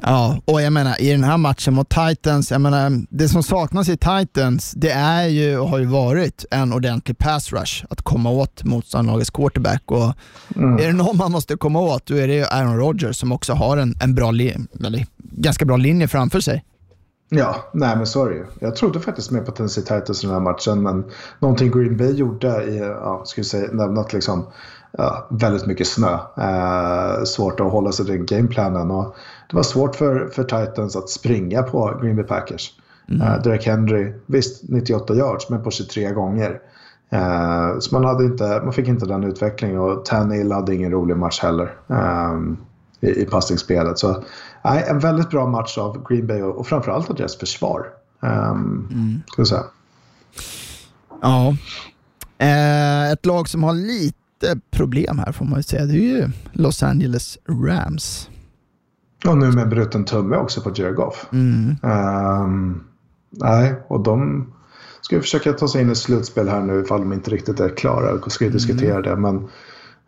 [0.00, 3.88] Ja, och jag menar i den här matchen mot Titans, jag menar det som saknas
[3.88, 8.30] i Titans, det är ju och har ju varit en ordentlig pass rush, att komma
[8.30, 9.82] åt motståndarlagets quarterback.
[9.86, 10.12] Och
[10.56, 10.78] mm.
[10.78, 13.52] Är det någon man måste komma åt, då är det ju Aaron Rodgers som också
[13.52, 16.64] har en, en bra eller, ganska bra linje framför sig.
[17.28, 18.46] Ja, nej men så är det ju.
[18.60, 21.04] Jag trodde faktiskt mer på Tennessee Titans i den här matchen, men
[21.38, 24.46] någonting Green Bay gjorde i, ja, ska vi säga, nämnat liksom,
[24.98, 26.18] ja, väldigt mycket snö.
[26.38, 28.90] Eh, svårt att hålla sig till gameplanen.
[28.90, 29.16] Och
[29.50, 32.72] det var svårt för, för Titans att springa på Green Bay Packers.
[33.08, 33.22] Mm.
[33.22, 36.60] Uh, Derek Henry, visst 98 yards, men på 23 gånger.
[37.14, 41.16] Uh, så man, hade inte, man fick inte den utvecklingen och Tannehill hade ingen rolig
[41.16, 42.58] match heller um,
[43.00, 43.98] i, i passningsspelet.
[43.98, 44.24] Så
[44.64, 47.86] nej, en väldigt bra match av Green Bay och, och framförallt av deras försvar.
[48.20, 49.22] Um, mm.
[49.26, 49.64] ska säga.
[51.22, 51.56] Ja.
[52.42, 56.28] Uh, ett lag som har lite problem här får man ju säga, det är ju
[56.52, 58.28] Los Angeles Rams.
[59.24, 61.26] Och nu med bruten tumme också på Goff.
[61.32, 61.76] Mm.
[61.82, 62.84] Um,
[63.30, 64.46] nej, och de
[65.00, 68.12] ska försöka ta sig in i slutspel här nu ifall de inte riktigt är klara.
[68.12, 68.56] och ska ju mm.
[68.56, 69.16] diskutera det.
[69.16, 69.48] Men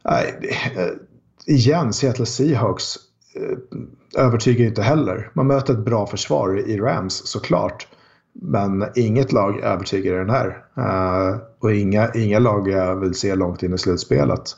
[0.05, 2.97] nej, eh, igen, Seattle Seahawks
[3.35, 5.31] eh, övertygar inte heller.
[5.35, 7.87] Man möter ett bra försvar i Rams såklart.
[8.33, 10.65] Men inget lag övertygar i den här.
[10.79, 14.57] Uh, och inga, inga lag jag vill se långt in i slutspelet.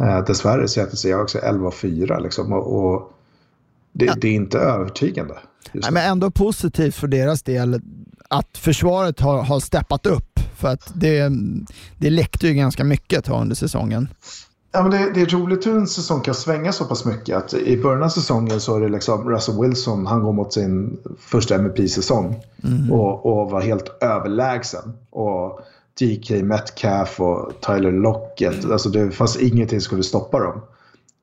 [0.00, 2.52] Eh, dessvärre Seattle Seahawks är 11-4 liksom.
[2.52, 3.12] Och, och
[3.92, 4.14] det, ja.
[4.20, 5.34] det, är inte övertygande.
[5.72, 7.80] Nej, men ändå positivt för deras del
[8.28, 10.40] att försvaret har, har steppat upp.
[10.56, 11.30] För att det,
[11.98, 14.08] det läckte ju ganska mycket under säsongen.
[14.72, 17.36] Ja, men det, det är roligt hur en säsong kan svänga så pass mycket.
[17.36, 20.98] Att I början av säsongen så är det liksom Russell Wilson, han går mot sin
[21.20, 22.92] första MVP-säsong mm.
[22.92, 24.92] och, och var helt överlägsen.
[25.10, 25.60] Och
[26.00, 30.60] DK Metcalf och Tyler Lockett, alltså det fanns ingenting som skulle stoppa dem.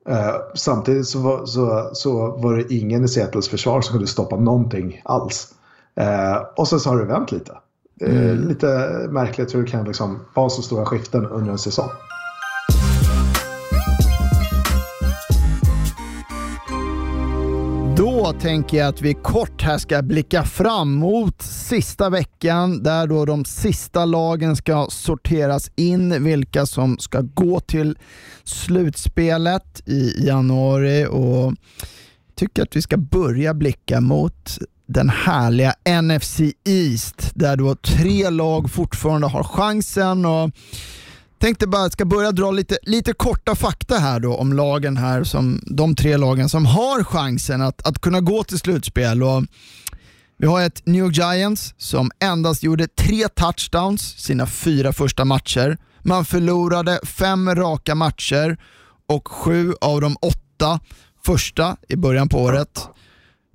[0.08, 4.36] Uh, samtidigt så var, så, så var det ingen i Seattles försvar som kunde stoppa
[4.36, 5.54] någonting alls.
[6.00, 7.52] Uh, och sen så har det vänt lite.
[8.00, 8.48] Mm.
[8.48, 8.66] lite
[9.10, 11.88] märkligt hur det kan liksom vara så stora skiften under en säsong.
[18.26, 23.24] Då tänker jag att vi kort här ska blicka fram mot sista veckan där då
[23.24, 27.98] de sista lagen ska sorteras in, vilka som ska gå till
[28.44, 31.06] slutspelet i januari.
[31.10, 31.54] Och
[32.34, 38.70] tycker att vi ska börja blicka mot den härliga NFC East där då tre lag
[38.70, 40.24] fortfarande har chansen.
[40.24, 40.50] Och
[41.38, 44.96] tänkte bara att jag ska börja dra lite, lite korta fakta här då om lagen
[44.96, 49.22] här, som, de tre lagen som har chansen att, att kunna gå till slutspel.
[49.22, 49.44] Och
[50.38, 55.78] vi har ett New York Giants som endast gjorde tre touchdowns sina fyra första matcher.
[56.02, 58.58] Man förlorade fem raka matcher
[59.08, 60.80] och sju av de åtta
[61.24, 62.88] första i början på året.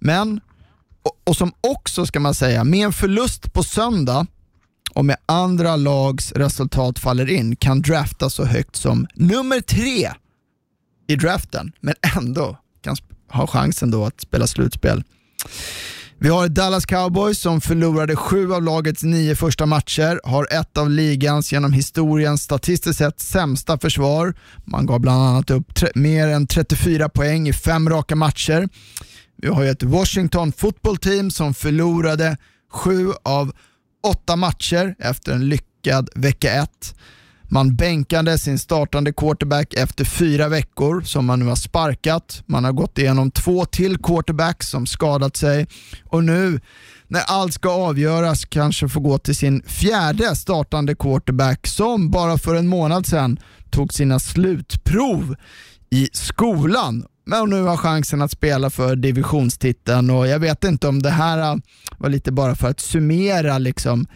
[0.01, 0.41] Men,
[1.03, 4.27] och, och som också ska man säga, med en förlust på söndag
[4.93, 10.11] och med andra lags resultat faller in kan drafta så högt som nummer tre
[11.07, 12.95] i draften, men ändå kan
[13.29, 15.03] ha chansen då att spela slutspel.
[16.23, 20.89] Vi har Dallas Cowboys som förlorade sju av lagets nio första matcher, har ett av
[20.89, 24.33] ligans genom historien statistiskt sett sämsta försvar.
[24.65, 28.69] Man gav bland annat upp mer än 34 poäng i fem raka matcher.
[29.37, 32.37] Vi har ett Washington football team som förlorade
[32.71, 33.51] sju av
[34.03, 36.95] åtta matcher efter en lyckad vecka ett.
[37.53, 42.43] Man bänkade sin startande quarterback efter fyra veckor som man nu har sparkat.
[42.45, 45.67] Man har gått igenom två till quarterbacks som skadat sig
[46.05, 46.59] och nu
[47.07, 52.55] när allt ska avgöras kanske får gå till sin fjärde startande quarterback som bara för
[52.55, 53.39] en månad sedan
[53.69, 55.35] tog sina slutprov
[55.89, 61.01] i skolan men nu har chansen att spela för divisionstiteln och jag vet inte om
[61.01, 61.55] det här äh,
[61.97, 64.07] var lite bara för att summera liksom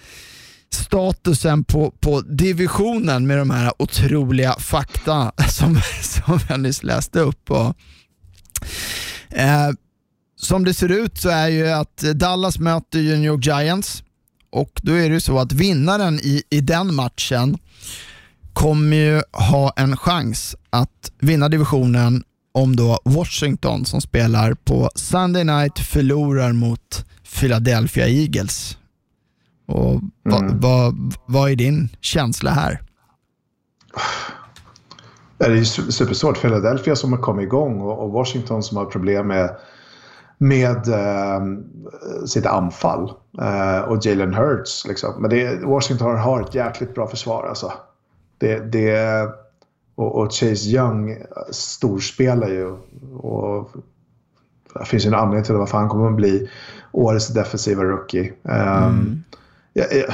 [0.74, 7.52] statusen på, på divisionen med de här otroliga fakta som, som jag nyss läste upp.
[7.52, 7.76] Och,
[9.30, 9.70] eh,
[10.38, 14.04] som det ser ut så är ju att Dallas möter New York Giants
[14.50, 17.58] och då är det så att vinnaren i, i den matchen
[18.54, 22.24] kommer ju ha en chans att vinna divisionen
[22.56, 27.06] om då Washington som spelar på Sunday night förlorar mot
[27.40, 28.78] Philadelphia Eagles.
[29.66, 30.60] Och vad, mm.
[30.60, 32.82] vad, vad är din känsla här?
[35.38, 36.42] Det är supersvårt.
[36.42, 39.56] Philadelphia som har kommit igång och Washington som har problem med,
[40.38, 41.42] med eh,
[42.26, 43.12] sitt anfall.
[43.42, 44.86] Eh, och Jalen Hurts.
[44.88, 45.22] Liksom.
[45.22, 47.48] Men det, Washington har ett jäkligt bra försvar.
[47.48, 47.74] Alltså.
[48.38, 49.28] Det, det,
[49.96, 51.18] och, och Chase Young
[51.52, 52.72] storspelar ju.
[53.18, 53.70] Och
[54.80, 56.50] det finns ju en anledning till varför han kommer att bli
[56.92, 58.34] årets defensiva rookie.
[58.44, 59.24] Um, mm.
[59.74, 60.14] ja, ja,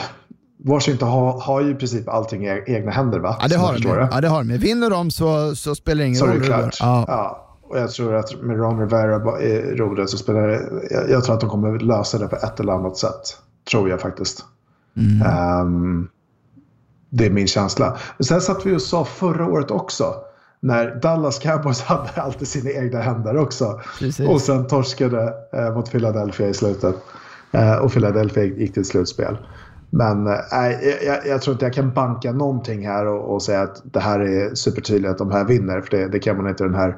[0.63, 3.37] Washington har, har ju i princip allting i egna händer va?
[3.41, 4.09] Ja det har de.
[4.11, 4.57] Ja, det har de.
[4.57, 6.33] Vinner de så, så spelar det ingen så roll.
[6.33, 6.77] Så är det klart.
[6.79, 7.05] Ja.
[7.07, 7.47] ja.
[7.61, 10.61] Och jag tror att med Ron Rivera i rodret så spelar det...
[10.89, 13.37] Jag, jag, tror att de kommer lösa det på ett eller annat sätt.
[13.71, 14.45] Tror jag faktiskt.
[14.97, 15.61] Mm.
[15.61, 16.09] Um,
[17.11, 17.97] det är min känsla.
[18.17, 20.15] Men sen satt vi och sa förra året också.
[20.59, 23.81] När Dallas Cowboys hade alltid sina egna händer också.
[23.99, 24.27] Precis.
[24.27, 26.95] Och sen torskade eh, mot Philadelphia i slutet.
[27.51, 29.37] Eh, och Philadelphia gick till slutspel.
[29.89, 30.33] Men eh,
[31.05, 34.19] jag, jag, tror inte jag kan banka någonting här och, och, säga att det här
[34.19, 35.81] är supertydligt att de här vinner.
[35.81, 36.97] För det, det kan man inte den här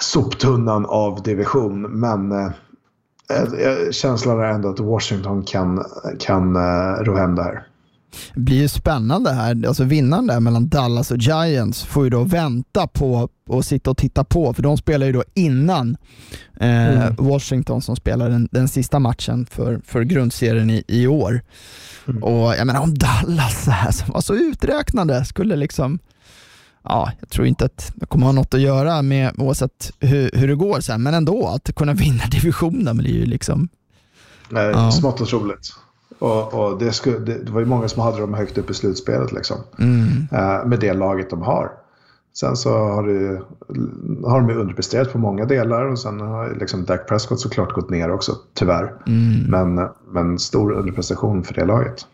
[0.00, 1.82] soptunnan av division.
[1.82, 2.46] Men eh,
[3.30, 5.84] eh känslan är ändå att Washington kan,
[6.18, 7.66] kan eh, ro hem det här.
[8.34, 9.66] Det blir ju spännande här.
[9.66, 13.96] Alltså vinnaren där mellan Dallas och Giants får ju då vänta på och sitta och
[13.96, 15.96] titta på, för de spelar ju då innan
[16.60, 17.16] eh, mm.
[17.18, 21.42] Washington som spelar den, den sista matchen för, för grundserien i, i år.
[22.08, 22.22] Mm.
[22.22, 25.98] Och jag menar om Dallas här, som var så uträknande skulle liksom
[26.82, 30.48] ja, jag tror inte att det kommer ha något att göra med oavsett hur, hur
[30.48, 33.68] det går sen, men ändå att kunna vinna divisionen blir ju liksom...
[34.50, 34.90] Nej, ja.
[34.90, 35.72] smått otroligt.
[36.18, 38.74] Och, och det, skulle, det, det, var ju många som hade dem högt upp i
[38.74, 39.56] slutspelet liksom.
[39.78, 40.08] Mm.
[40.32, 41.70] Uh, med det laget de har.
[42.34, 43.40] Sen så har, det,
[44.28, 47.90] har de ju underpresterat på många delar och sen har liksom Dak Prescott såklart gått
[47.90, 48.92] ner också, tyvärr.
[49.06, 49.50] Mm.
[49.50, 52.06] Men, men stor underprestation för det laget.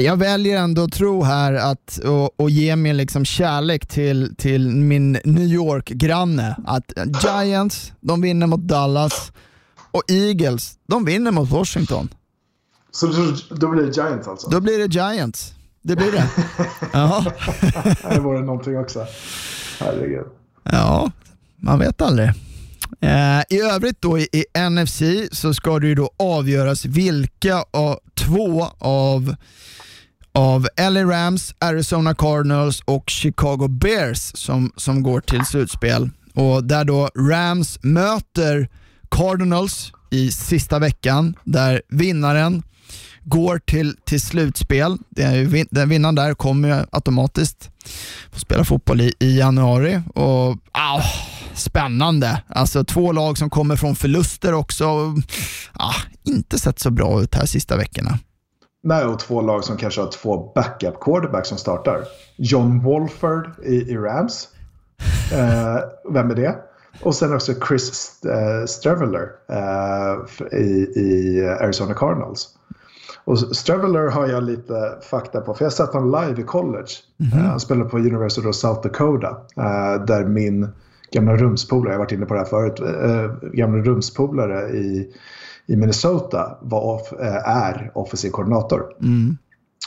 [0.00, 4.70] Jag väljer ändå att tro här att, och, och ge min liksom kärlek till, till
[4.70, 6.56] min New York-granne.
[6.66, 6.92] Att
[7.24, 9.32] Giants, de vinner mot Dallas
[9.90, 12.08] och Eagles, de vinner mot Washington.
[12.92, 13.06] Så
[13.50, 14.50] då blir det Giants alltså?
[14.50, 15.54] Då blir det Giants.
[15.82, 16.28] Det blir det.
[16.92, 17.24] ja.
[18.10, 19.06] det vore någonting också.
[19.80, 20.26] Herregud.
[20.62, 21.10] Ja,
[21.56, 22.28] man vet aldrig.
[23.00, 27.98] Eh, I övrigt då i, i NFC så ska det ju då avgöras vilka av,
[28.14, 29.34] två av,
[30.32, 36.10] av LA Rams, Arizona Cardinals och Chicago Bears som, som går till slutspel.
[36.34, 38.68] Och där då Rams möter
[39.10, 42.62] Cardinals i sista veckan, där vinnaren
[43.24, 44.98] går till, till slutspel.
[45.70, 47.70] Den vinnaren där kommer ju automatiskt
[48.32, 50.02] få spela fotboll i, i januari.
[50.14, 51.02] Och, ah,
[51.54, 52.42] spännande.
[52.48, 54.84] Alltså två lag som kommer från förluster också.
[55.72, 58.18] Ah, inte sett så bra ut här sista veckorna.
[58.84, 62.04] Nej, och två lag som kanske har två backup quarterbacks som startar.
[62.36, 64.48] John Wolford i, i Rams.
[65.32, 65.78] Eh,
[66.12, 66.56] vem är det?
[67.00, 72.48] Och sen också Chris uh, Streveler uh, i, i Arizona Cardinals.
[73.24, 76.92] Och Streveler har jag lite fakta på, för jag har sett honom live i college.
[77.20, 77.48] Mm -hmm.
[77.48, 79.36] han spelade på University of South Dakota,
[80.06, 80.68] där min
[81.12, 82.80] gamla rumspolare, jag har varit inne på det här förut,
[83.52, 85.14] gamla rumspolare i,
[85.66, 87.00] i Minnesota var,
[87.44, 88.84] är offensiv koordinator.
[89.00, 89.36] Mm.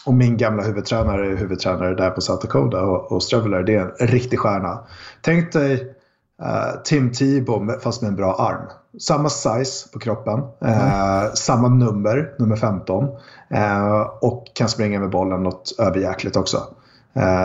[0.06, 3.96] Och min gamla huvudtränare är huvudtränare där på South Dakota och, och Streveler, det är
[4.00, 4.80] en riktig stjärna.
[5.22, 5.95] Tänk dig
[6.42, 8.70] Uh, Tim Tebow fast med en bra arm.
[9.00, 13.04] Samma size på kroppen, uh, samma nummer, nummer 15.
[13.04, 13.12] Uh,
[13.62, 16.64] eh, och kan springa med bollen något överjäkligt också.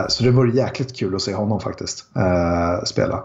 [0.07, 2.05] så det vore jäkligt kul att se honom faktiskt
[2.85, 3.23] spela.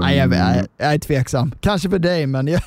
[0.00, 1.54] Nej, jag, jag, jag är tveksam.
[1.60, 2.46] Kanske för dig, men...
[2.46, 2.60] Jag...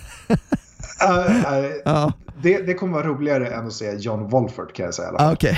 [1.85, 2.13] ja.
[2.41, 5.11] det, det kommer vara roligare än att se John Wolford kan jag säga.
[5.17, 5.55] Ah, okay.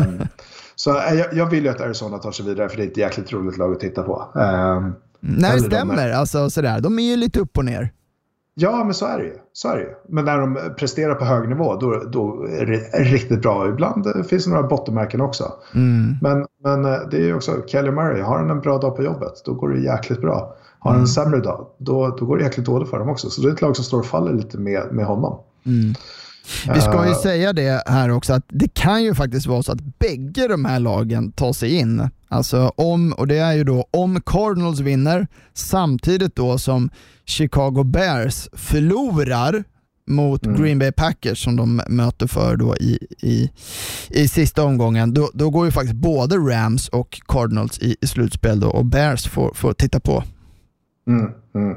[0.00, 0.28] um,
[0.76, 3.32] så jag, jag, vill ju att Arizona tar sig vidare för det är ett jäkligt
[3.32, 4.28] roligt lag att titta på.
[4.34, 4.94] Um,
[5.28, 6.10] Nej, det stämmer.
[6.10, 6.80] Alltså, sådär.
[6.80, 7.92] De är ju lite upp och ner.
[8.58, 9.34] Ja, men så är det ju.
[9.52, 9.90] Så är det ju.
[10.08, 13.68] Men när de presterar på hög nivå, då, då är det riktigt bra.
[13.68, 15.52] Ibland finns det några bottenmärken också.
[15.74, 16.16] Mm.
[16.22, 18.20] Men, men eh, det är ju också Kelly Murray.
[18.20, 20.56] Har han en bra dag på jobbet, då går det jäkligt bra.
[20.78, 21.02] Har han mm.
[21.02, 23.30] en sämre dag, då, då går det jäkligt dåligt för dem också.
[23.30, 25.38] Så det är ett lag som står och faller lite med, med honom.
[25.66, 25.94] Mm.
[26.74, 29.72] Vi ska ju uh, säga det här också att det kan ju faktiskt vara så
[29.72, 32.10] att bägge de här lagen tar sig in.
[32.28, 36.90] Alltså om, och det är ju då om Cardinals vinner samtidigt då som
[37.24, 39.64] Chicago Bears förlorar
[40.06, 40.62] mot mm.
[40.62, 43.50] Green Bay Packers som de möter för då i, i,
[44.10, 48.60] i sista omgången, då, då går ju faktiskt både Rams och Cardinals i, i slutspel
[48.60, 50.24] då, och Bears får, får titta på.
[51.08, 51.76] Mm, mm.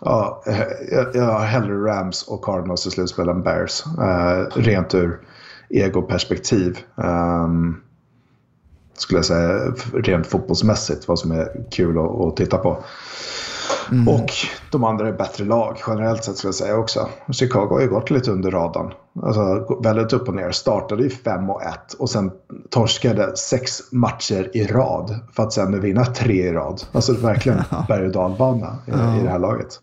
[0.00, 3.84] Ja, eh, jag, jag har hellre Rams och Cardinals i slutspel än Bears.
[3.86, 5.20] Uh, rent ur
[5.70, 6.78] egoperspektiv.
[6.94, 7.80] Um,
[8.94, 12.84] skulle jag säga rent fotbollsmässigt vad som är kul att, att titta på.
[13.90, 14.08] Mm.
[14.08, 14.30] Och
[14.70, 17.08] de andra är bättre lag generellt sett skulle jag säga också.
[17.32, 18.92] Chicago har ju gått lite under radarn.
[19.22, 20.50] Alltså väldigt upp och ner.
[20.50, 22.30] Startade ju 5 och 1 och sen
[22.70, 25.20] torskade sex matcher i rad.
[25.32, 26.82] För att sen vinna tre i rad.
[26.92, 29.80] Alltså verkligen berg och dalbana i, i det här laget.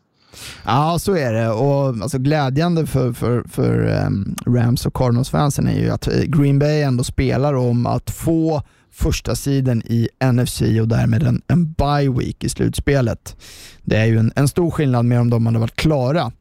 [0.66, 1.50] Ja, så är det.
[1.50, 6.60] Och alltså, glädjande för, för, för um, Rams och Cardinals-fansen är ju att eh, Green
[6.60, 12.10] Bay ändå spelar om att få första sidan i NFC och därmed en, en bye
[12.10, 13.36] week i slutspelet.
[13.84, 16.32] Det är ju en, en stor skillnad med om de hade varit klara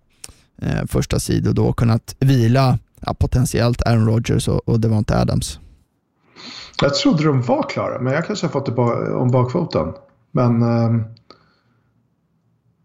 [0.62, 5.60] eh, första sidan och då kunnat vila ja, potentiellt Aaron Rodgers och, och Devonta Adams.
[6.82, 8.82] Jag trodde de var klara, men jag kanske har fått det
[9.12, 9.92] om bakfoten.
[10.32, 11.06] Men eh,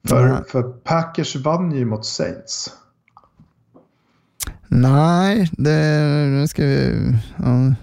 [0.04, 2.72] för, för Packers vann ju mot Saints.
[4.68, 7.14] Nej, det ska vi...
[7.38, 7.74] Ja.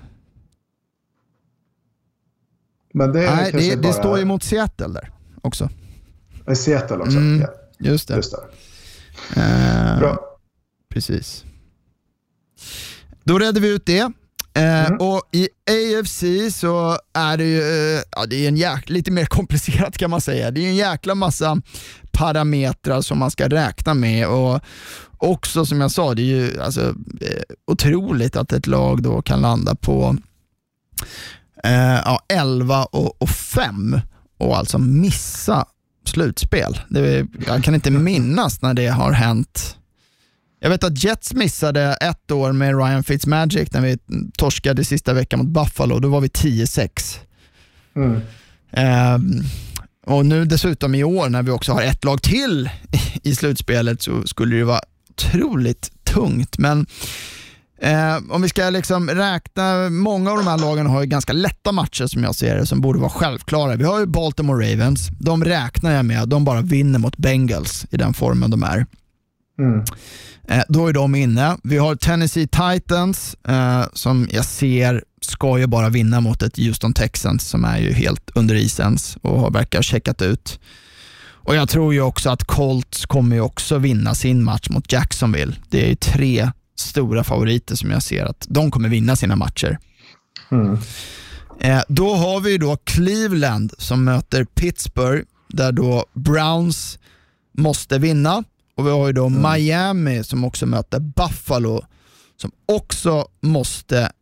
[2.92, 3.88] Men det, Nej, det, bara...
[3.88, 5.10] det står ju mot Seattle där
[5.42, 5.70] också.
[6.50, 7.16] I Seattle också?
[7.16, 7.48] Mm, ja.
[7.78, 8.16] Just det.
[8.16, 9.40] Just det.
[9.40, 10.38] Uh, Bra.
[10.88, 11.44] Precis.
[13.24, 14.12] Då redde vi ut det.
[14.58, 15.00] Eh, mm.
[15.00, 16.24] och i AFC
[16.56, 20.20] så är det ju uh, ja, det är en jäk, lite mer komplicerat kan man
[20.20, 20.50] säga.
[20.50, 21.62] Det är en jäkla massa
[22.12, 24.60] parametrar som man ska räkna med och
[25.18, 26.88] också som jag sa, det är ju alltså,
[27.20, 30.16] eh, otroligt att ett lag då kan landa på
[31.64, 34.00] eh, ja, 11 och, och 5
[34.38, 35.66] och alltså missa
[36.04, 36.80] slutspel.
[36.88, 39.77] Det, jag kan inte minnas när det har hänt.
[40.60, 43.98] Jag vet att Jets missade ett år med Ryan Fitzmagic när vi
[44.38, 45.98] torskade sista veckan mot Buffalo.
[45.98, 47.18] Då var vi 10-6.
[47.96, 48.20] Mm.
[48.70, 49.18] Eh,
[50.06, 52.70] och nu dessutom i år när vi också har ett lag till
[53.22, 54.80] i slutspelet så skulle det vara
[55.10, 56.58] otroligt tungt.
[56.58, 56.86] Men
[57.78, 61.72] eh, om vi ska liksom räkna, många av de här lagen har ju ganska lätta
[61.72, 63.76] matcher som jag ser det, som borde vara självklara.
[63.76, 67.96] Vi har ju Baltimore Ravens, de räknar jag med, de bara vinner mot Bengals i
[67.96, 68.86] den formen de är.
[69.58, 69.84] Mm.
[70.48, 71.56] Eh, då är de inne.
[71.62, 76.92] Vi har Tennessee Titans eh, som jag ser ska ju bara vinna mot ett Houston
[76.92, 80.60] Texans som är ju helt under isens och verkar ha checkat ut.
[81.48, 85.56] Och Jag tror ju också att Colts kommer ju också vinna sin match mot Jacksonville.
[85.68, 89.78] Det är ju tre stora favoriter som jag ser att de kommer vinna sina matcher.
[90.50, 90.78] Mm.
[91.60, 96.98] Eh, då har vi då Cleveland som möter Pittsburgh där då Browns
[97.52, 98.44] måste vinna
[98.78, 99.52] och vi har ju då mm.
[99.52, 101.82] Miami som också möter Buffalo
[102.36, 104.12] som också måste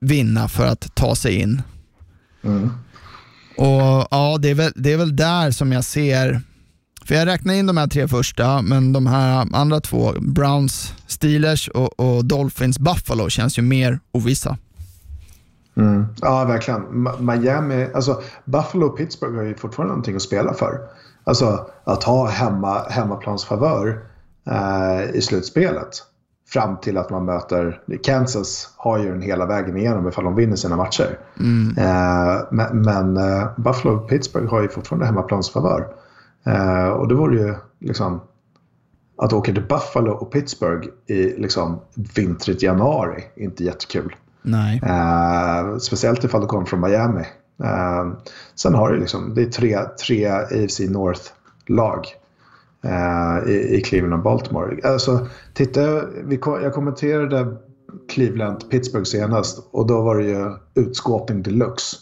[0.00, 1.62] vinna för att ta sig in.
[2.42, 2.70] Mm.
[3.56, 6.40] Och ja, det är, väl, det är väl där som jag ser,
[7.04, 11.68] för jag räknar in de här tre första, men de här andra två, Browns, Steelers
[11.68, 14.58] och, och Dolphins, Buffalo känns ju mer ovissa.
[15.76, 16.06] Mm.
[16.20, 17.08] Ja, verkligen.
[17.20, 20.80] Miami, alltså Buffalo och Pittsburgh har ju fortfarande någonting att spela för.
[21.26, 24.00] Alltså att ha hemma, hemmaplansfavör
[24.46, 25.88] eh, i slutspelet.
[26.48, 30.56] Fram till att man möter Kansas har ju den hela vägen igenom ifall de vinner
[30.56, 31.18] sina matcher.
[31.40, 31.78] Mm.
[31.78, 35.86] Eh, men, men eh, Buffalo och Pittsburgh har ju fortfarande hemmaplansfavör.
[36.44, 38.20] Eh, och det vore ju liksom
[39.18, 41.80] att åka till Buffalo och Pittsburgh i liksom
[42.14, 44.16] vintrigt januari inte jättekul.
[44.42, 44.80] Nej.
[44.82, 47.24] Eh, speciellt ifall du kommer från Miami.
[47.64, 48.12] Eh,
[48.54, 52.06] sen har du liksom, det är tre, tre AFC North-lag
[52.84, 54.88] eh, i, i Cleveland och Baltimore.
[54.88, 57.56] Alltså, titta, vi, jag kommenterade
[58.08, 61.96] Cleveland-Pittsburgh senast och då var det ju utskåpning deluxe.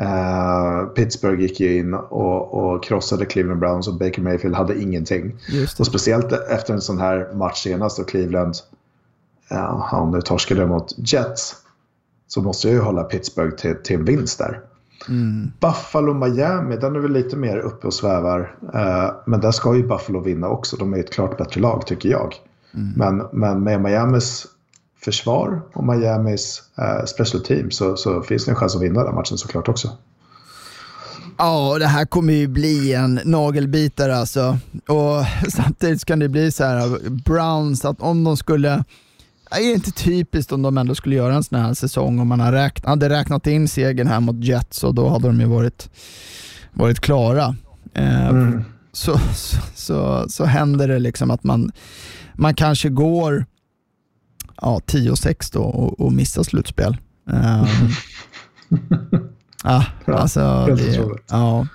[0.00, 5.36] Uh, Pittsburgh gick ju in och, och krossade Cleveland Browns och Baker Mayfield hade ingenting.
[5.78, 8.54] Och speciellt efter en sån här match senast och Cleveland,
[9.48, 11.56] ja, han nu torskade mot Jets,
[12.26, 14.60] så måste jag ju hålla Pittsburgh till, till en vinst där.
[15.08, 15.52] Mm.
[15.60, 18.56] Buffalo Miami, den är väl lite mer uppe och svävar.
[18.74, 20.76] Uh, men där ska ju Buffalo vinna också.
[20.76, 22.34] De är ett klart bättre lag tycker jag.
[22.74, 22.92] Mm.
[22.96, 24.46] Men, men med Miamis
[25.04, 29.14] försvar och Miamis uh, special team så, så finns det en chans att vinna den
[29.14, 29.88] matchen såklart också.
[31.38, 34.58] Ja, det här kommer ju bli en nagelbitare alltså.
[34.88, 38.84] Och samtidigt kan det bli så här, Browns, att om de skulle
[39.58, 42.52] är det inte typiskt om de ändå skulle göra en sån här säsong om man
[42.52, 45.90] räknat, hade räknat in segern här mot Jets och då hade de ju varit,
[46.72, 47.56] varit klara.
[47.94, 48.64] Eh, mm.
[48.92, 51.72] så, så, så, så händer det liksom att man,
[52.34, 53.46] man kanske går
[54.60, 56.96] ja, 10-6 då och, och missar slutspel.
[57.32, 57.66] Um,
[59.64, 61.66] ja, alltså, det, ja.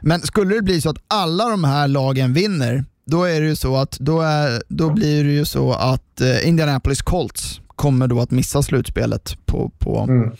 [0.00, 3.56] Men skulle det bli så att alla de här lagen vinner, då är det ju
[3.56, 8.20] så att då, är, då blir det ju så att eh, Indianapolis Colts kommer då
[8.20, 10.30] att missa slutspelet på, på, mm.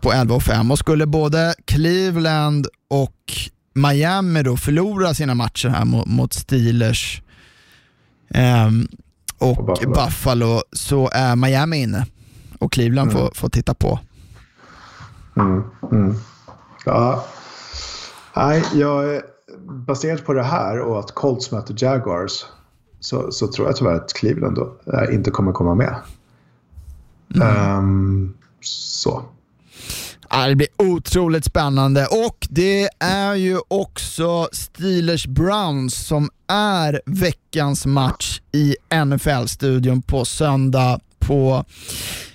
[0.00, 3.32] på 11 och 5 och skulle både Cleveland och
[3.74, 7.22] Miami då förlora sina matcher här mot, mot Steelers
[9.38, 9.94] och, och Buffalo.
[9.94, 10.62] Buffalo.
[10.72, 12.06] så är Miami inne
[12.58, 13.22] och Cleveland mm.
[13.22, 13.98] får, får titta på.
[15.36, 15.62] Mm.
[15.92, 16.14] mm.
[16.84, 17.24] Ja.
[18.36, 19.22] Nej, jag
[19.70, 22.44] baserat på det här och att Colts möter Jaguars
[23.00, 25.94] så, så tror jag tyvärr att Cleveland då, äh, inte kommer komma med.
[27.34, 27.78] Mm.
[27.78, 29.22] Um, så.
[30.48, 38.40] det blir otroligt spännande och det är ju också Steelers Browns som är veckans match
[38.52, 41.64] i NFL-studion på söndag på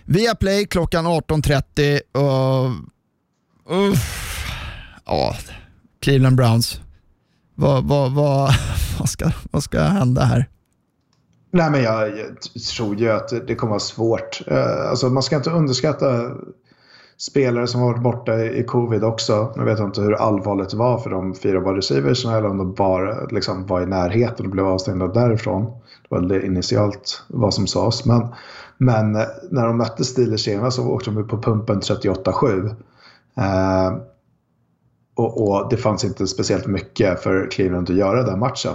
[0.06, 2.02] Viaplay klockan 18.30.
[2.12, 2.72] Och,
[3.76, 4.45] uff,
[5.06, 5.36] ja,
[6.02, 6.82] Cleveland Browns
[7.56, 8.52] vad, vad, vad,
[8.99, 10.49] vad, ska, vad ska hända här?
[11.52, 14.41] Nej, men jag, jag tror ju att det kommer vara svårt.
[14.48, 16.32] Eh, alltså, man ska inte underskatta
[17.18, 19.53] spelare som har varit borta i covid också.
[19.56, 22.57] Nu vet jag inte hur allvarligt det var för de fyra wide receivers eller om
[22.57, 25.65] de bara liksom, var i närheten och blev avstängda därifrån.
[26.10, 28.06] Det var det initialt vad som sades.
[28.06, 28.27] Men,
[28.77, 29.22] men eh,
[29.52, 32.76] när de mötte Steelers senast så åkte de på pumpen 38-7.
[33.38, 33.98] Eh,
[35.16, 38.74] och, och, det fanns inte speciellt mycket för Cleveland att göra den matchen.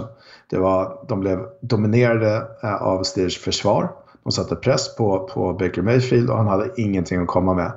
[0.49, 3.91] Det var, de blev dominerade eh, av Steers försvar.
[4.23, 7.71] De satte press på, på Baker Mayfield och han hade ingenting att komma med.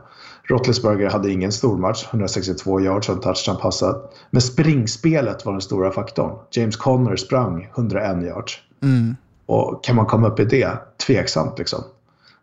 [0.48, 4.02] Roethlisberger hade ingen stormatch, 162 yards och en touchdown passad.
[4.30, 6.38] Men springspelet var den stora faktorn.
[6.50, 8.58] James Conner sprang 101 yards.
[8.82, 9.16] Mm.
[9.46, 10.70] Och kan man komma upp i det?
[11.06, 11.84] Tveksamt liksom.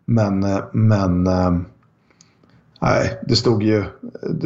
[0.06, 1.52] Men, eh, men eh,
[2.82, 3.84] Nej, det stod ju,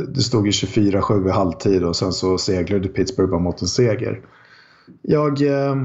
[0.07, 4.21] det stod ju 24-7 i halvtid och sen så seglade Pittsburgh bara mot en seger.
[5.01, 5.41] Jag...
[5.41, 5.75] Eh,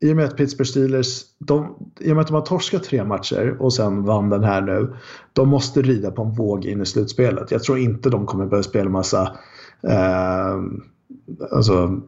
[0.00, 3.04] I och med att Pittsburgh Steelers, de, i och med att de har torskat tre
[3.04, 4.96] matcher och sen vann den här nu.
[5.32, 7.50] De måste rida på en våg in i slutspelet.
[7.50, 9.36] Jag tror inte de kommer börja spela massa
[9.88, 10.82] ehm,
[11.50, 12.00] alltså, eh, alltså,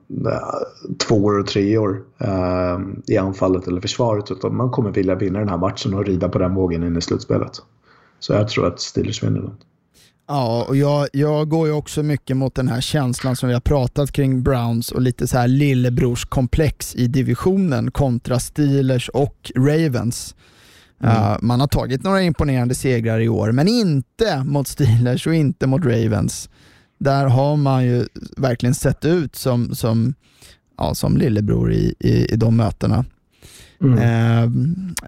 [1.09, 4.31] två år och tre år eh, i anfallet eller försvaret.
[4.31, 7.01] Utan man kommer vilja vinna den här matchen och rida på den vågen in i
[7.01, 7.63] slutspelet.
[8.23, 9.55] Så jag tror att Steelers vinner den.
[10.29, 13.61] Ja, och jag, jag går ju också mycket mot den här känslan som vi har
[13.61, 20.35] pratat kring Browns och lite så här lillebrorskomplex i divisionen kontra Steelers och Ravens.
[21.03, 21.17] Mm.
[21.17, 25.67] Uh, man har tagit några imponerande segrar i år, men inte mot Steelers och inte
[25.67, 26.49] mot Ravens.
[26.99, 30.15] Där har man ju verkligen sett ut som, som,
[30.79, 33.05] ja, som lillebror i, i, i de mötena.
[33.83, 33.99] Mm.
[33.99, 34.51] Eh,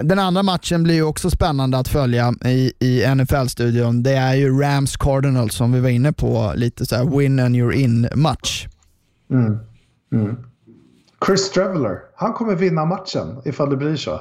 [0.05, 4.03] den andra matchen blir ju också spännande att följa i, i NFL-studion.
[4.03, 7.57] Det är ju Rams Cardinals som vi var inne på, lite så här win and
[7.57, 8.67] you're in-match.
[9.31, 9.59] Mm.
[10.13, 10.37] Mm.
[11.27, 14.21] Chris Traveller, han kommer vinna matchen ifall det blir så.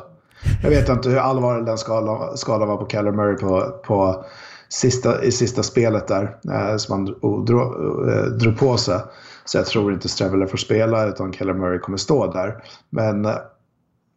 [0.64, 4.26] Jag vet inte hur allvarlig den skalan, skalan var på Keller Murray på, på
[4.70, 7.06] sista, i sista spelet där eh, som han
[7.46, 9.00] drog, eh, drog på sig.
[9.46, 12.64] Så jag tror inte Straveller får spela utan Keller Murray kommer stå där.
[12.90, 13.36] Men eh,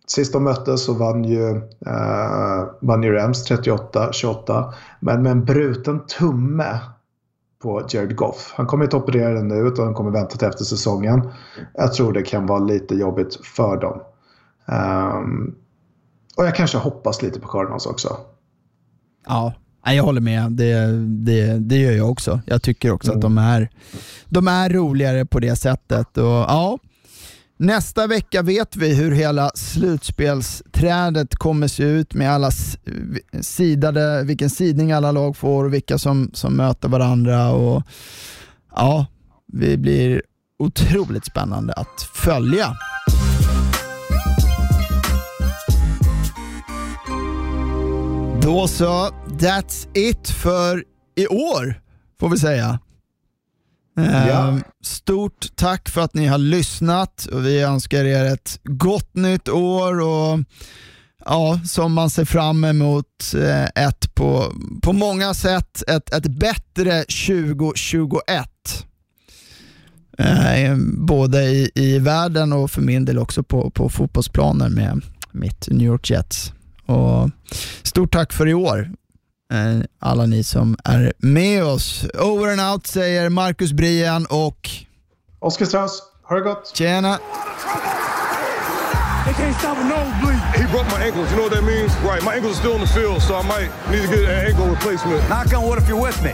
[0.07, 1.57] Sist de möttes så vann ju,
[1.87, 4.75] eh, vann ju Rams 38-28.
[5.01, 6.81] Men med en bruten tumme
[7.63, 8.53] på Jared Goff.
[8.57, 11.31] Han kommer inte operera den nu utan han kommer vänta till efter säsongen.
[11.75, 14.01] Jag tror det kan vara lite jobbigt för dem.
[14.67, 15.55] Um,
[16.37, 18.17] och jag kanske hoppas lite på Cardinals också.
[19.27, 19.53] Ja,
[19.85, 20.53] jag håller med.
[20.53, 22.41] Det, det, det gör jag också.
[22.47, 23.19] Jag tycker också mm.
[23.19, 23.71] att de är,
[24.29, 26.19] de är roligare på det sättet.
[26.19, 26.79] Och, ja,
[27.59, 32.51] Nästa vecka vet vi hur hela slutspelsträdet kommer se ut med alla
[33.41, 37.51] sidade, vilken sidning alla lag får och vilka som, som möter varandra.
[37.51, 37.83] Och,
[38.75, 39.07] ja,
[39.47, 40.23] det blir
[40.59, 42.77] otroligt spännande att följa.
[48.43, 49.09] Då så,
[49.39, 50.85] that's it för
[51.15, 51.81] i år
[52.21, 52.79] får vi säga.
[53.97, 54.49] Ja.
[54.49, 59.49] Ehm, stort tack för att ni har lyssnat och vi önskar er ett gott nytt
[59.49, 60.39] år och
[61.25, 64.53] ja, som man ser fram emot eh, ett på,
[64.83, 68.17] på många sätt ett, ett bättre 2021.
[70.19, 75.03] Ehm, både i, i världen och för min del också på, på fotbollsplanen med
[75.33, 76.53] mitt New York Jets.
[76.87, 77.31] Och
[77.83, 78.91] stort tack för i år.
[79.53, 82.05] Eh, alla ni som är med oss.
[82.15, 84.71] Over and out säger Marcus Brian och
[85.39, 86.03] Oskar Strauss.
[86.23, 86.73] Ha det gott!
[86.75, 87.19] Tjena!
[89.25, 90.41] They can't stop a nosebleed.
[90.55, 91.31] He broke my ankles.
[91.31, 91.93] You know what that means?
[92.03, 92.23] Right.
[92.23, 94.67] My ankles are still in the field, so I might need to get an ankle
[94.69, 95.29] replacement.
[95.29, 96.33] Knock on wood if you're with me.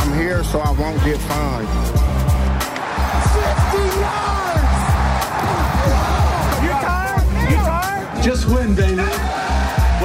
[0.00, 1.68] I'm here so I won't get fined.
[3.34, 4.74] 50 yards!
[6.64, 7.26] You tired?
[7.50, 8.22] You tired?
[8.24, 9.03] Just win, baby.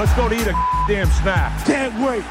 [0.10, 0.56] Let's go to eat a
[0.88, 1.66] damn snack.
[1.66, 2.24] Can't wait.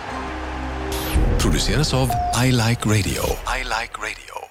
[1.39, 3.23] Produceras av I Like Radio.
[3.47, 4.48] I Like Radio.